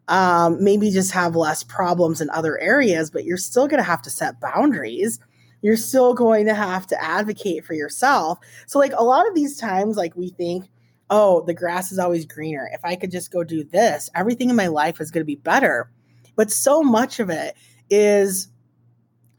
Um, 0.08 0.62
maybe 0.62 0.90
just 0.90 1.12
have 1.12 1.34
less 1.34 1.62
problems 1.62 2.20
in 2.20 2.28
other 2.30 2.60
areas, 2.60 3.10
but 3.10 3.24
you're 3.24 3.38
still 3.38 3.66
going 3.66 3.78
to 3.78 3.84
have 3.84 4.02
to 4.02 4.10
set 4.10 4.40
boundaries. 4.40 5.18
You're 5.62 5.78
still 5.78 6.12
going 6.12 6.44
to 6.46 6.54
have 6.54 6.86
to 6.88 7.02
advocate 7.02 7.64
for 7.64 7.72
yourself. 7.72 8.38
So, 8.66 8.78
like 8.78 8.92
a 8.94 9.02
lot 9.02 9.26
of 9.26 9.34
these 9.34 9.58
times, 9.58 9.96
like 9.96 10.14
we 10.14 10.28
think, 10.28 10.68
oh, 11.08 11.42
the 11.46 11.54
grass 11.54 11.90
is 11.90 11.98
always 11.98 12.26
greener. 12.26 12.68
If 12.74 12.84
I 12.84 12.96
could 12.96 13.10
just 13.10 13.32
go 13.32 13.42
do 13.44 13.64
this, 13.64 14.10
everything 14.14 14.50
in 14.50 14.56
my 14.56 14.66
life 14.66 15.00
is 15.00 15.10
going 15.10 15.22
to 15.22 15.26
be 15.26 15.36
better. 15.36 15.90
But 16.36 16.50
so 16.50 16.82
much 16.82 17.20
of 17.20 17.30
it 17.30 17.56
is 17.90 18.48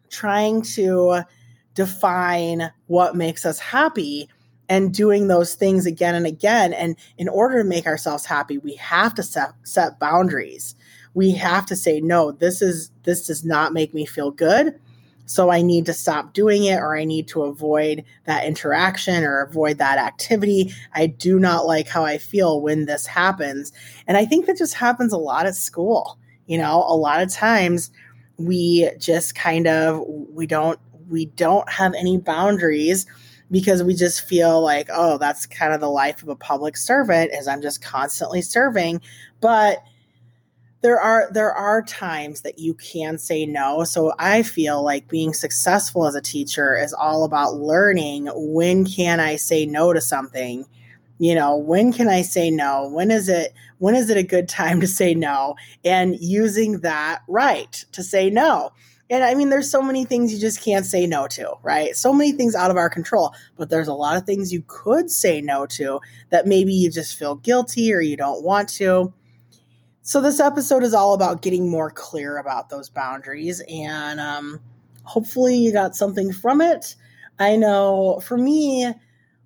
trying 0.10 0.62
to 0.62 1.24
define 1.74 2.72
what 2.88 3.16
makes 3.16 3.46
us 3.46 3.60
happy 3.60 4.30
and 4.70 4.94
doing 4.94 5.28
those 5.28 5.56
things 5.56 5.86
again 5.86 6.16
and 6.16 6.26
again. 6.26 6.74
And 6.74 6.96
in 7.18 7.28
order 7.28 7.62
to 7.62 7.70
make 7.70 7.86
ourselves 7.86 8.26
happy, 8.26 8.58
we 8.58 8.76
have 8.76 9.14
to 9.16 9.24
set, 9.24 9.50
set 9.64 10.00
boundaries. 10.00 10.76
We 11.14 11.32
have 11.32 11.66
to 11.68 11.76
say, 11.76 12.02
no, 12.02 12.32
this 12.32 12.62
is 12.62 12.92
this 13.04 13.28
does 13.28 13.46
not 13.46 13.74
make 13.74 13.94
me 13.94 14.06
feel 14.06 14.32
good. 14.32 14.80
So 15.28 15.50
I 15.50 15.62
need 15.62 15.86
to 15.88 15.94
stop 15.94 16.34
doing 16.34 16.66
it 16.66 16.78
or 16.78 16.96
I 16.96 17.04
need 17.04 17.28
to 17.30 17.44
avoid 17.44 18.04
that 18.26 18.46
interaction 18.46 19.24
or 19.24 19.42
avoid 19.42 19.80
that 19.80 19.98
activity. 19.98 20.72
I 20.94 21.08
do 21.08 21.40
not 21.40 21.66
like 21.66 21.88
how 21.88 22.04
I 22.06 22.18
feel 22.18 22.62
when 22.62 22.86
this 22.86 23.08
happens. 23.08 23.72
And 24.08 24.18
I 24.18 24.26
think 24.26 24.46
that 24.46 24.58
just 24.58 24.76
happens 24.76 25.14
a 25.14 25.18
lot 25.18 25.48
at 25.48 25.56
school. 25.56 26.20
You 26.48 26.58
know, 26.58 26.84
a 26.88 26.96
lot 26.96 27.22
of 27.22 27.32
times 27.32 27.92
we 28.38 28.90
just 29.00 29.36
kind 29.36 29.68
of 29.68 30.04
we 30.08 30.46
don't 30.46 30.80
we 31.10 31.26
don't 31.28 31.70
have 31.72 31.94
any 31.94 32.18
boundaries 32.18 33.06
because 33.52 33.84
we 33.84 33.94
just 33.94 34.22
feel 34.28 34.62
like 34.62 34.90
oh 34.92 35.18
that's 35.18 35.46
kind 35.46 35.74
of 35.74 35.80
the 35.80 35.90
life 35.90 36.24
of 36.24 36.30
a 36.30 36.36
public 36.36 36.76
servant 36.76 37.32
is 37.34 37.48
i'm 37.48 37.62
just 37.62 37.82
constantly 37.82 38.42
serving. 38.42 39.02
But 39.42 39.84
there 40.82 41.00
are 41.00 41.32
there 41.32 41.52
are 41.52 41.82
times 41.82 42.42
that 42.42 42.60
you 42.60 42.74
can 42.76 43.18
say 43.18 43.46
no. 43.46 43.84
So 43.84 44.14
i 44.20 44.44
feel 44.44 44.84
like 44.84 45.08
being 45.08 45.34
successful 45.34 46.06
as 46.08 46.16
a 46.16 46.22
teacher 46.22 46.78
is 46.78 46.94
all 46.94 47.24
about 47.24 47.56
learning 47.56 48.30
when 48.34 48.86
can 48.86 49.20
i 49.20 49.36
say 49.36 49.66
no 49.66 49.94
to 49.94 50.02
something? 50.02 50.66
You 51.20 51.36
know 51.36 51.56
when 51.56 51.94
can 51.94 52.08
i 52.10 52.22
say 52.22 52.50
no? 52.52 52.88
When 52.90 53.12
is 53.12 53.30
it 53.30 53.54
when 53.80 53.96
is 53.96 54.10
it 54.10 54.18
a 54.18 54.24
good 54.24 54.48
time 54.48 54.82
to 54.82 54.88
say 54.88 55.14
no? 55.14 55.56
And 55.84 56.18
using 56.20 56.80
that 56.80 57.22
right 57.28 57.72
to 57.92 58.04
say 58.04 58.30
no. 58.30 58.72
And 59.08 59.24
i 59.24 59.36
mean 59.36 59.50
there's 59.50 59.70
so 59.70 59.84
many 59.84 60.04
things 60.04 60.34
you 60.34 60.40
just 60.40 60.64
can't 60.64 60.86
say 60.86 61.06
no 61.06 61.28
to 61.28 61.54
right? 61.62 61.96
So 61.96 62.12
many 62.12 62.32
things 62.32 62.56
out 62.56 62.72
of 62.72 62.78
our 62.78 62.90
control 62.90 63.34
but 63.56 63.70
there's 63.70 63.88
a 63.88 63.94
lot 63.94 64.18
of 64.18 64.26
things 64.26 64.52
you 64.52 64.64
could 64.66 65.12
say 65.12 65.42
no 65.42 65.66
to 65.68 66.00
that 66.30 66.48
maybe 66.48 66.74
you 66.74 66.90
just 66.90 67.18
feel 67.18 67.36
guilty 67.36 67.94
or 67.94 68.02
you 68.02 68.18
don't 68.18 68.44
want 68.44 68.70
to. 68.70 69.14
So 70.02 70.22
this 70.22 70.40
episode 70.40 70.84
is 70.84 70.94
all 70.94 71.14
about 71.14 71.42
getting 71.42 71.70
more 71.70 71.92
clear 71.92 72.38
about 72.38 72.70
those 72.70 72.90
boundaries 72.90 73.62
and 73.70 74.20
um, 74.20 74.60
hopefully 75.04 75.56
you 75.56 75.72
got 75.72 75.96
something 75.96 76.34
from 76.34 76.62
it. 76.62 76.96
I 77.38 77.58
know 77.58 78.22
for 78.26 78.38
me 78.38 78.92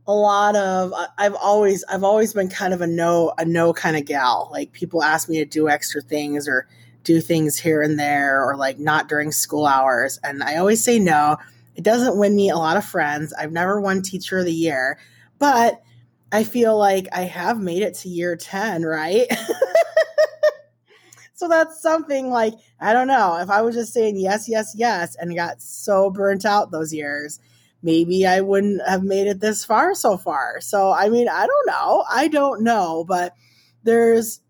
a 0.10 0.14
lot 0.14 0.56
of 0.56 0.92
I've 1.20 1.36
always 1.36 1.84
I've 1.84 2.04
always 2.04 2.34
been 2.34 2.50
kind 2.50 2.74
of 2.74 2.82
a 2.82 2.88
no 2.88 3.32
a 3.38 3.46
no 3.46 3.74
kind 3.74 3.96
of 3.96 4.06
gal. 4.06 4.50
Like 4.52 4.72
people 4.72 5.04
ask 5.04 5.30
me 5.30 5.38
to 5.38 5.46
do 5.46 5.70
extra 5.70 6.02
things 6.02 6.48
or 6.48 6.68
do 7.04 7.22
things 7.22 7.60
here 7.60 7.84
and 7.84 8.00
there 8.00 8.44
or 8.44 8.58
like 8.58 8.80
not 8.80 9.08
during 9.08 9.32
school 9.32 9.68
hours 9.68 10.20
and 10.24 10.42
I 10.42 10.56
always 10.58 10.84
say 10.84 10.98
no. 10.98 11.38
It 11.76 11.84
doesn't 11.84 12.18
win 12.18 12.36
me 12.36 12.50
a 12.50 12.58
lot 12.58 12.76
of 12.76 12.84
friends. 12.84 13.34
I've 13.34 13.52
never 13.52 13.80
won 13.80 14.02
teacher 14.02 14.40
of 14.40 14.46
the 14.46 14.52
year, 14.52 14.98
but 15.38 15.80
I 16.32 16.44
feel 16.44 16.76
like 16.76 17.08
I 17.12 17.22
have 17.22 17.60
made 17.60 17.84
it 17.84 17.94
to 17.98 18.10
year 18.10 18.36
10, 18.36 18.82
right? 18.82 19.28
so 21.36 21.48
that's 21.48 21.84
something 21.84 22.32
like 22.32 22.56
I 22.82 22.94
don't 22.94 23.08
know, 23.08 23.38
if 23.40 23.52
I 23.52 23.62
was 23.62 23.76
just 23.76 23.94
saying 23.94 24.18
yes, 24.18 24.50
yes, 24.50 24.74
yes 24.76 25.16
and 25.18 25.36
got 25.36 25.62
so 25.62 26.10
burnt 26.10 26.46
out 26.46 26.72
those 26.72 26.92
years, 26.92 27.40
maybe 27.82 28.26
I 28.26 28.42
wouldn't 28.42 28.82
have 28.88 29.04
made 29.04 29.28
it 29.28 29.40
this 29.40 29.66
far 29.66 29.96
so 29.96 30.18
far. 30.18 30.62
So, 30.62 30.92
I 30.92 31.10
mean, 31.10 31.28
I 31.30 31.48
don't 31.48 31.68
know. 31.68 32.04
I 32.10 32.28
don't 32.28 32.64
know, 32.64 33.06
but 33.08 33.34
there's 33.84 34.42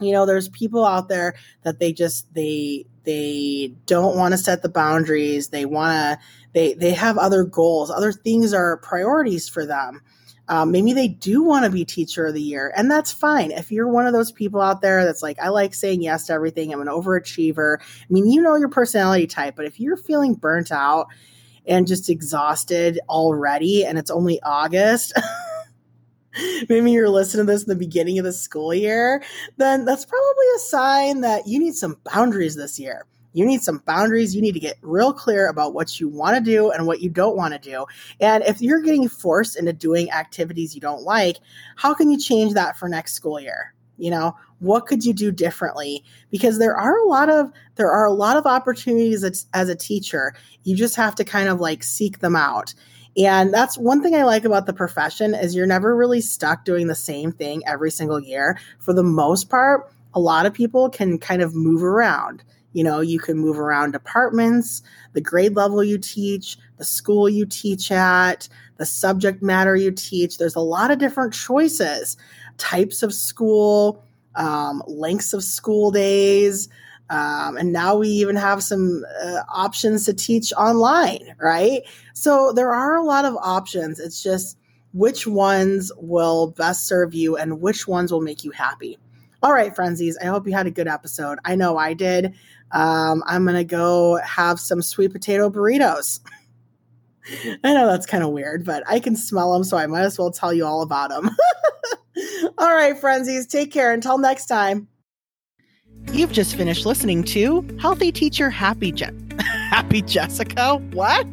you 0.00 0.12
know, 0.12 0.26
there's 0.26 0.48
people 0.48 0.84
out 0.84 1.08
there 1.08 1.34
that 1.62 1.78
they 1.78 1.92
just 1.92 2.32
they 2.34 2.84
they 3.04 3.72
don't 3.86 4.16
want 4.16 4.32
to 4.32 4.38
set 4.38 4.62
the 4.62 4.68
boundaries. 4.68 5.48
They 5.48 5.64
want 5.64 5.92
to 5.92 6.26
they 6.52 6.74
they 6.74 6.92
have 6.92 7.18
other 7.18 7.44
goals. 7.44 7.90
Other 7.90 8.12
things 8.12 8.52
are 8.52 8.76
priorities 8.78 9.48
for 9.48 9.64
them. 9.64 10.02
Um, 10.48 10.70
maybe 10.70 10.92
they 10.92 11.08
do 11.08 11.42
want 11.42 11.64
to 11.64 11.70
be 11.72 11.84
teacher 11.84 12.26
of 12.26 12.34
the 12.34 12.42
year, 12.42 12.72
and 12.76 12.88
that's 12.88 13.10
fine. 13.10 13.50
If 13.50 13.72
you're 13.72 13.88
one 13.88 14.06
of 14.06 14.12
those 14.12 14.30
people 14.30 14.60
out 14.60 14.80
there 14.80 15.04
that's 15.04 15.22
like, 15.22 15.40
I 15.40 15.48
like 15.48 15.74
saying 15.74 16.02
yes 16.02 16.26
to 16.26 16.34
everything, 16.34 16.72
I'm 16.72 16.80
an 16.80 16.86
overachiever. 16.86 17.78
I 17.80 18.06
mean, 18.08 18.30
you 18.30 18.40
know 18.40 18.54
your 18.54 18.68
personality 18.68 19.26
type, 19.26 19.56
but 19.56 19.66
if 19.66 19.80
you're 19.80 19.96
feeling 19.96 20.34
burnt 20.34 20.70
out 20.70 21.08
and 21.66 21.86
just 21.86 22.08
exhausted 22.08 23.00
already 23.08 23.84
and 23.84 23.98
it's 23.98 24.10
only 24.10 24.40
August, 24.42 25.12
maybe 26.68 26.90
you're 26.92 27.08
listening 27.08 27.46
to 27.46 27.52
this 27.52 27.62
in 27.62 27.68
the 27.68 27.76
beginning 27.76 28.18
of 28.18 28.24
the 28.24 28.32
school 28.32 28.74
year, 28.74 29.22
then 29.56 29.84
that's 29.84 30.04
probably 30.04 30.46
a 30.56 30.60
sign 30.60 31.20
that 31.22 31.46
you 31.46 31.58
need 31.58 31.74
some 31.74 31.96
boundaries 32.04 32.56
this 32.56 32.78
year. 32.78 33.06
You 33.36 33.44
need 33.44 33.60
some 33.60 33.82
boundaries. 33.84 34.34
You 34.34 34.40
need 34.40 34.54
to 34.54 34.60
get 34.60 34.78
real 34.80 35.12
clear 35.12 35.48
about 35.48 35.74
what 35.74 36.00
you 36.00 36.08
want 36.08 36.38
to 36.38 36.42
do 36.42 36.70
and 36.70 36.86
what 36.86 37.02
you 37.02 37.10
don't 37.10 37.36
want 37.36 37.52
to 37.52 37.58
do. 37.58 37.84
And 38.18 38.42
if 38.44 38.62
you're 38.62 38.80
getting 38.80 39.10
forced 39.10 39.58
into 39.58 39.74
doing 39.74 40.10
activities 40.10 40.74
you 40.74 40.80
don't 40.80 41.02
like, 41.02 41.36
how 41.76 41.92
can 41.92 42.10
you 42.10 42.18
change 42.18 42.54
that 42.54 42.78
for 42.78 42.88
next 42.88 43.12
school 43.12 43.38
year? 43.38 43.74
You 43.98 44.10
know, 44.10 44.34
what 44.60 44.86
could 44.86 45.04
you 45.04 45.12
do 45.12 45.30
differently? 45.30 46.04
Because 46.30 46.58
there 46.58 46.76
are 46.76 46.98
a 46.98 47.06
lot 47.06 47.28
of 47.28 47.50
there 47.76 47.90
are 47.90 48.06
a 48.06 48.12
lot 48.12 48.36
of 48.36 48.46
opportunities 48.46 49.22
as, 49.22 49.46
as 49.52 49.68
a 49.68 49.74
teacher. 49.74 50.34
You 50.64 50.76
just 50.76 50.96
have 50.96 51.14
to 51.16 51.24
kind 51.24 51.48
of 51.48 51.60
like 51.60 51.82
seek 51.82 52.20
them 52.20 52.36
out. 52.36 52.74
And 53.18 53.52
that's 53.52 53.78
one 53.78 54.02
thing 54.02 54.14
i 54.14 54.24
like 54.24 54.44
about 54.44 54.66
the 54.66 54.74
profession 54.74 55.34
is 55.34 55.54
you're 55.54 55.66
never 55.66 55.96
really 55.96 56.20
stuck 56.20 56.64
doing 56.64 56.86
the 56.86 56.94
same 56.94 57.32
thing 57.32 57.62
every 57.66 57.90
single 57.90 58.20
year. 58.20 58.58
For 58.78 58.92
the 58.92 59.02
most 59.02 59.48
part 59.50 59.92
a 60.14 60.20
lot 60.20 60.46
of 60.46 60.54
people 60.54 60.88
can 60.88 61.18
kind 61.18 61.42
of 61.42 61.54
move 61.54 61.82
around. 61.82 62.42
You 62.72 62.84
know 62.84 63.00
you 63.00 63.18
can 63.18 63.38
move 63.38 63.58
around 63.58 63.92
departments 63.92 64.82
the 65.12 65.20
grade 65.20 65.56
level 65.56 65.82
you 65.82 65.98
teach 65.98 66.58
the 66.76 66.84
school 66.84 67.28
you 67.28 67.46
teach 67.46 67.90
at 67.90 68.48
the 68.76 68.84
subject 68.86 69.42
matter 69.42 69.74
you 69.74 69.90
teach. 69.90 70.36
There's 70.36 70.56
a 70.56 70.60
lot 70.60 70.90
of 70.90 70.98
different 70.98 71.32
choices 71.32 72.16
types 72.58 73.02
of 73.02 73.12
school 73.12 74.02
um, 74.36 74.82
lengths 74.86 75.32
of 75.32 75.42
school 75.42 75.90
days. 75.90 76.68
Um, 77.08 77.56
and 77.56 77.72
now 77.72 77.96
we 77.96 78.08
even 78.08 78.36
have 78.36 78.62
some 78.62 79.04
uh, 79.22 79.42
options 79.48 80.04
to 80.06 80.14
teach 80.14 80.52
online, 80.54 81.34
right? 81.40 81.82
So 82.14 82.52
there 82.52 82.72
are 82.72 82.96
a 82.96 83.04
lot 83.04 83.24
of 83.24 83.36
options. 83.36 84.00
It's 84.00 84.22
just 84.22 84.58
which 84.92 85.26
ones 85.26 85.92
will 85.98 86.48
best 86.52 86.86
serve 86.86 87.14
you 87.14 87.36
and 87.36 87.60
which 87.60 87.86
ones 87.86 88.10
will 88.10 88.22
make 88.22 88.44
you 88.44 88.50
happy. 88.50 88.98
All 89.42 89.52
right, 89.52 89.74
frenzies, 89.74 90.16
I 90.18 90.24
hope 90.26 90.46
you 90.46 90.54
had 90.54 90.66
a 90.66 90.70
good 90.70 90.88
episode. 90.88 91.38
I 91.44 91.54
know 91.54 91.76
I 91.76 91.94
did. 91.94 92.34
Um, 92.72 93.22
I'm 93.26 93.44
going 93.44 93.56
to 93.56 93.64
go 93.64 94.16
have 94.16 94.58
some 94.58 94.82
sweet 94.82 95.12
potato 95.12 95.50
burritos. 95.50 96.20
I 97.64 97.74
know 97.74 97.86
that's 97.86 98.06
kind 98.06 98.24
of 98.24 98.30
weird, 98.30 98.64
but 98.64 98.82
I 98.88 98.98
can 98.98 99.14
smell 99.14 99.52
them, 99.52 99.64
so 99.64 99.76
I 99.76 99.86
might 99.86 100.02
as 100.02 100.18
well 100.18 100.30
tell 100.30 100.52
you 100.52 100.64
all 100.64 100.82
about 100.82 101.10
them. 101.10 101.30
All 102.58 102.74
right, 102.74 102.98
frenzies, 102.98 103.46
take 103.46 103.72
care. 103.72 103.92
Until 103.92 104.18
next 104.18 104.46
time. 104.46 104.88
You've 106.12 106.32
just 106.32 106.54
finished 106.56 106.86
listening 106.86 107.24
to 107.24 107.66
Healthy 107.80 108.12
Teacher 108.12 108.48
Happy 108.48 108.92
Je- 108.92 109.10
Happy 109.40 110.02
Jessica. 110.02 110.76
What? 110.92 111.26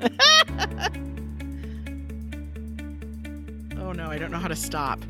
oh 3.78 3.92
no, 3.92 4.10
I 4.10 4.18
don't 4.18 4.30
know 4.30 4.38
how 4.38 4.48
to 4.48 4.56
stop. 4.56 5.00